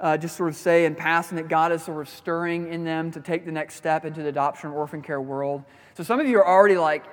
uh, 0.00 0.16
just 0.16 0.36
sort 0.36 0.48
of 0.48 0.56
say 0.56 0.84
in 0.84 0.94
passing 0.94 1.36
that 1.36 1.48
God 1.48 1.72
is 1.72 1.82
sort 1.82 2.00
of 2.00 2.08
stirring 2.08 2.72
in 2.72 2.84
them 2.84 3.10
to 3.12 3.20
take 3.20 3.44
the 3.44 3.52
next 3.52 3.74
step 3.74 4.04
into 4.04 4.22
the 4.22 4.28
adoption 4.28 4.70
or 4.70 4.74
orphan 4.74 5.02
care 5.02 5.20
world. 5.20 5.64
So 5.94 6.04
some 6.04 6.20
of 6.20 6.26
you 6.26 6.38
are 6.38 6.46
already 6.46 6.76
like 6.76 7.04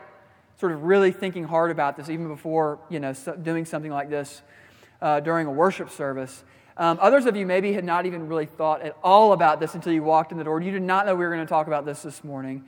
sort 0.59 0.71
of 0.71 0.83
really 0.83 1.11
thinking 1.11 1.43
hard 1.43 1.71
about 1.71 1.97
this 1.97 2.09
even 2.09 2.27
before 2.27 2.79
you 2.89 2.99
know 2.99 3.13
doing 3.41 3.65
something 3.65 3.91
like 3.91 4.09
this 4.09 4.41
uh, 5.05 5.19
during 5.19 5.45
a 5.45 5.51
worship 5.51 5.91
service. 5.91 6.43
Um, 6.77 6.97
others 6.99 7.27
of 7.27 7.35
you 7.35 7.45
maybe 7.45 7.73
had 7.73 7.85
not 7.85 8.07
even 8.07 8.27
really 8.27 8.47
thought 8.47 8.81
at 8.81 8.97
all 9.03 9.33
about 9.33 9.59
this 9.59 9.75
until 9.75 9.93
you 9.93 10.01
walked 10.01 10.31
in 10.31 10.37
the 10.39 10.43
door. 10.43 10.59
You 10.59 10.71
did 10.71 10.81
not 10.81 11.05
know 11.05 11.13
we 11.13 11.23
were 11.23 11.31
going 11.31 11.45
to 11.45 11.49
talk 11.49 11.67
about 11.67 11.85
this 11.85 12.01
this 12.01 12.23
morning. 12.23 12.65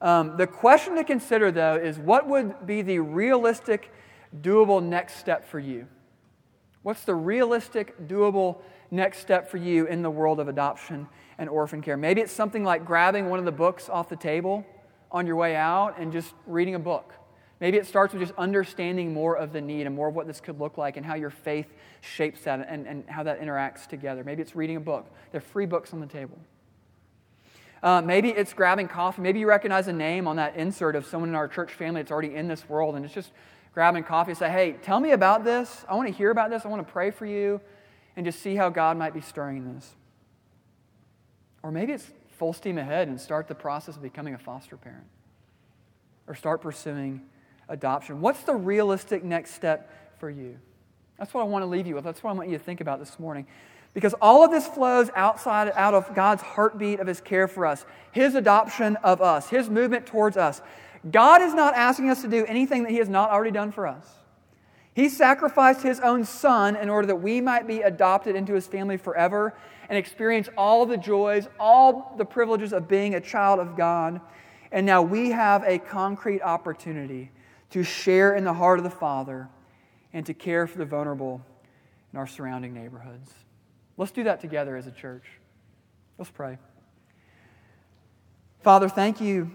Um, 0.00 0.36
the 0.36 0.46
question 0.46 0.94
to 0.94 1.02
consider, 1.02 1.50
though, 1.50 1.74
is 1.74 1.98
what 1.98 2.28
would 2.28 2.64
be 2.64 2.82
the 2.82 3.00
realistic, 3.00 3.92
doable 4.40 4.80
next 4.80 5.16
step 5.16 5.44
for 5.50 5.58
you? 5.58 5.88
What's 6.82 7.02
the 7.02 7.16
realistic, 7.16 8.06
doable 8.06 8.58
next 8.92 9.18
step 9.18 9.50
for 9.50 9.56
you 9.56 9.86
in 9.86 10.02
the 10.02 10.10
world 10.10 10.38
of 10.38 10.46
adoption 10.46 11.08
and 11.38 11.50
orphan 11.50 11.82
care? 11.82 11.96
Maybe 11.96 12.20
it's 12.20 12.32
something 12.32 12.62
like 12.62 12.86
grabbing 12.86 13.28
one 13.28 13.40
of 13.40 13.44
the 13.44 13.52
books 13.52 13.88
off 13.88 14.08
the 14.08 14.16
table 14.16 14.64
on 15.10 15.26
your 15.26 15.34
way 15.34 15.56
out 15.56 15.98
and 15.98 16.12
just 16.12 16.34
reading 16.46 16.76
a 16.76 16.78
book. 16.78 17.12
Maybe 17.60 17.76
it 17.76 17.86
starts 17.86 18.14
with 18.14 18.22
just 18.22 18.32
understanding 18.38 19.12
more 19.12 19.36
of 19.36 19.52
the 19.52 19.60
need 19.60 19.86
and 19.86 19.94
more 19.94 20.08
of 20.08 20.14
what 20.14 20.26
this 20.26 20.40
could 20.40 20.58
look 20.58 20.78
like 20.78 20.96
and 20.96 21.04
how 21.04 21.14
your 21.14 21.28
faith 21.30 21.66
shapes 22.00 22.40
that 22.42 22.66
and, 22.66 22.86
and 22.86 23.08
how 23.08 23.22
that 23.22 23.40
interacts 23.40 23.86
together. 23.86 24.24
Maybe 24.24 24.40
it's 24.40 24.56
reading 24.56 24.76
a 24.76 24.80
book. 24.80 25.06
There 25.30 25.38
are 25.38 25.42
free 25.42 25.66
books 25.66 25.92
on 25.92 26.00
the 26.00 26.06
table. 26.06 26.38
Uh, 27.82 28.00
maybe 28.00 28.30
it's 28.30 28.52
grabbing 28.52 28.88
coffee. 28.88 29.20
Maybe 29.22 29.40
you 29.40 29.48
recognize 29.48 29.88
a 29.88 29.92
name 29.92 30.26
on 30.26 30.36
that 30.36 30.56
insert 30.56 30.96
of 30.96 31.06
someone 31.06 31.28
in 31.28 31.34
our 31.34 31.48
church 31.48 31.72
family 31.72 32.00
that's 32.00 32.10
already 32.10 32.34
in 32.34 32.48
this 32.48 32.68
world, 32.68 32.94
and 32.94 33.04
it's 33.04 33.14
just 33.14 33.32
grabbing 33.74 34.04
coffee 34.04 34.32
and 34.32 34.38
say, 34.38 34.50
hey, 34.50 34.72
tell 34.82 35.00
me 35.00 35.12
about 35.12 35.44
this. 35.44 35.84
I 35.88 35.94
want 35.94 36.08
to 36.08 36.14
hear 36.14 36.30
about 36.30 36.50
this. 36.50 36.64
I 36.64 36.68
want 36.68 36.86
to 36.86 36.92
pray 36.92 37.10
for 37.10 37.26
you 37.26 37.60
and 38.16 38.26
just 38.26 38.40
see 38.40 38.56
how 38.56 38.68
God 38.68 38.96
might 38.96 39.14
be 39.14 39.20
stirring 39.20 39.74
this. 39.74 39.94
Or 41.62 41.70
maybe 41.70 41.92
it's 41.92 42.10
full 42.30 42.52
steam 42.52 42.78
ahead 42.78 43.08
and 43.08 43.20
start 43.20 43.48
the 43.48 43.54
process 43.54 43.96
of 43.96 44.02
becoming 44.02 44.34
a 44.34 44.38
foster 44.38 44.76
parent 44.76 45.06
or 46.26 46.34
start 46.34 46.62
pursuing 46.62 47.22
adoption. 47.70 48.20
What's 48.20 48.42
the 48.42 48.54
realistic 48.54 49.24
next 49.24 49.54
step 49.54 50.18
for 50.18 50.28
you? 50.28 50.58
That's 51.18 51.32
what 51.32 51.40
I 51.42 51.44
want 51.44 51.62
to 51.62 51.66
leave 51.66 51.86
you 51.86 51.94
with. 51.94 52.04
That's 52.04 52.22
what 52.22 52.30
I 52.30 52.34
want 52.34 52.50
you 52.50 52.58
to 52.58 52.64
think 52.64 52.80
about 52.80 52.98
this 52.98 53.18
morning. 53.18 53.46
Because 53.94 54.14
all 54.20 54.44
of 54.44 54.50
this 54.50 54.66
flows 54.66 55.10
outside 55.16 55.72
out 55.74 55.94
of 55.94 56.14
God's 56.14 56.42
heartbeat 56.42 57.00
of 57.00 57.06
his 57.06 57.20
care 57.20 57.48
for 57.48 57.66
us, 57.66 57.84
his 58.12 58.34
adoption 58.34 58.96
of 58.96 59.20
us, 59.20 59.48
his 59.48 59.68
movement 59.68 60.06
towards 60.06 60.36
us. 60.36 60.62
God 61.10 61.42
is 61.42 61.54
not 61.54 61.74
asking 61.74 62.10
us 62.10 62.22
to 62.22 62.28
do 62.28 62.44
anything 62.46 62.82
that 62.84 62.90
he 62.90 62.98
has 62.98 63.08
not 63.08 63.30
already 63.30 63.50
done 63.50 63.72
for 63.72 63.86
us. 63.86 64.06
He 64.94 65.08
sacrificed 65.08 65.82
his 65.82 66.00
own 66.00 66.24
son 66.24 66.76
in 66.76 66.90
order 66.90 67.06
that 67.08 67.16
we 67.16 67.40
might 67.40 67.66
be 67.66 67.80
adopted 67.80 68.36
into 68.36 68.54
his 68.54 68.66
family 68.66 68.96
forever 68.96 69.54
and 69.88 69.96
experience 69.98 70.48
all 70.56 70.86
the 70.86 70.96
joys, 70.96 71.48
all 71.58 72.14
the 72.16 72.24
privileges 72.24 72.72
of 72.72 72.88
being 72.88 73.14
a 73.14 73.20
child 73.20 73.60
of 73.60 73.76
God. 73.76 74.20
And 74.72 74.86
now 74.86 75.02
we 75.02 75.30
have 75.30 75.64
a 75.64 75.78
concrete 75.78 76.42
opportunity 76.42 77.30
to 77.70 77.82
share 77.82 78.34
in 78.34 78.44
the 78.44 78.52
heart 78.52 78.78
of 78.78 78.84
the 78.84 78.90
Father 78.90 79.48
and 80.12 80.26
to 80.26 80.34
care 80.34 80.66
for 80.66 80.78
the 80.78 80.84
vulnerable 80.84 81.40
in 82.12 82.18
our 82.18 82.26
surrounding 82.26 82.74
neighborhoods. 82.74 83.30
Let's 83.96 84.12
do 84.12 84.24
that 84.24 84.40
together 84.40 84.76
as 84.76 84.86
a 84.86 84.90
church. 84.90 85.24
Let's 86.18 86.30
pray. 86.30 86.58
Father, 88.62 88.88
thank 88.88 89.20
you 89.20 89.50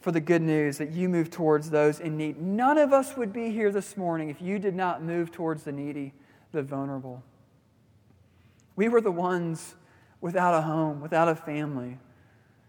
for 0.00 0.12
the 0.12 0.20
good 0.20 0.42
news 0.42 0.78
that 0.78 0.92
you 0.92 1.08
move 1.08 1.30
towards 1.30 1.70
those 1.70 1.98
in 1.98 2.16
need. 2.16 2.40
None 2.40 2.78
of 2.78 2.92
us 2.92 3.16
would 3.16 3.32
be 3.32 3.50
here 3.50 3.72
this 3.72 3.96
morning 3.96 4.28
if 4.28 4.40
you 4.40 4.58
did 4.58 4.74
not 4.74 5.02
move 5.02 5.32
towards 5.32 5.64
the 5.64 5.72
needy, 5.72 6.12
the 6.52 6.62
vulnerable. 6.62 7.24
We 8.76 8.88
were 8.88 9.00
the 9.00 9.10
ones 9.10 9.74
without 10.20 10.54
a 10.54 10.60
home, 10.60 11.00
without 11.00 11.28
a 11.28 11.34
family 11.34 11.98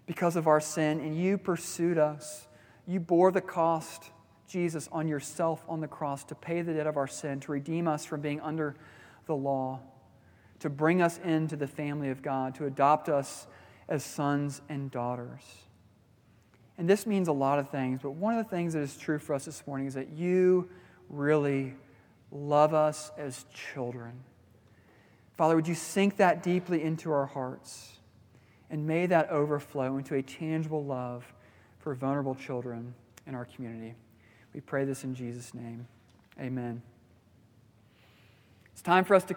because 0.07 0.35
of 0.35 0.47
our 0.47 0.59
sin, 0.59 0.99
and 0.99 1.15
you 1.15 1.37
pursued 1.37 1.97
us. 1.97 2.47
You 2.87 2.99
bore 2.99 3.31
the 3.31 3.41
cost, 3.41 4.11
Jesus, 4.47 4.87
on 4.91 5.07
yourself 5.07 5.63
on 5.67 5.81
the 5.81 5.87
cross 5.87 6.23
to 6.25 6.35
pay 6.35 6.61
the 6.61 6.73
debt 6.73 6.87
of 6.87 6.97
our 6.97 7.07
sin, 7.07 7.39
to 7.41 7.51
redeem 7.51 7.87
us 7.87 8.05
from 8.05 8.21
being 8.21 8.39
under 8.41 8.75
the 9.25 9.35
law 9.35 9.81
to 10.59 10.69
bring 10.69 11.01
us 11.01 11.19
into 11.23 11.55
the 11.55 11.67
family 11.67 12.09
of 12.09 12.21
God, 12.21 12.55
to 12.55 12.65
adopt 12.65 13.09
us 13.09 13.47
as 13.87 14.03
sons 14.03 14.61
and 14.69 14.89
daughters. 14.89 15.43
And 16.77 16.89
this 16.89 17.05
means 17.05 17.27
a 17.27 17.33
lot 17.33 17.59
of 17.59 17.69
things, 17.69 17.99
but 18.01 18.11
one 18.11 18.37
of 18.37 18.43
the 18.43 18.49
things 18.49 18.73
that 18.73 18.81
is 18.81 18.97
true 18.97 19.19
for 19.19 19.33
us 19.33 19.45
this 19.45 19.65
morning 19.65 19.87
is 19.87 19.93
that 19.95 20.09
you 20.09 20.69
really 21.09 21.73
love 22.31 22.73
us 22.73 23.11
as 23.17 23.45
children. 23.53 24.23
Father, 25.37 25.55
would 25.55 25.67
you 25.67 25.75
sink 25.75 26.17
that 26.17 26.43
deeply 26.43 26.83
into 26.83 27.11
our 27.11 27.25
hearts? 27.25 27.93
And 28.69 28.85
may 28.85 29.05
that 29.05 29.29
overflow 29.29 29.97
into 29.97 30.15
a 30.15 30.21
tangible 30.21 30.83
love 30.83 31.31
for 31.79 31.95
vulnerable 31.95 32.35
children 32.35 32.93
in 33.25 33.33
our 33.33 33.45
community. 33.45 33.95
We 34.57 34.61
pray 34.61 34.85
this 34.85 35.03
in 35.03 35.13
Jesus' 35.13 35.53
name. 35.53 35.85
Amen. 36.39 36.81
It's 38.73 38.81
time 38.81 39.05
for 39.05 39.13
us 39.13 39.23
to 39.25 39.27
come. 39.27 39.35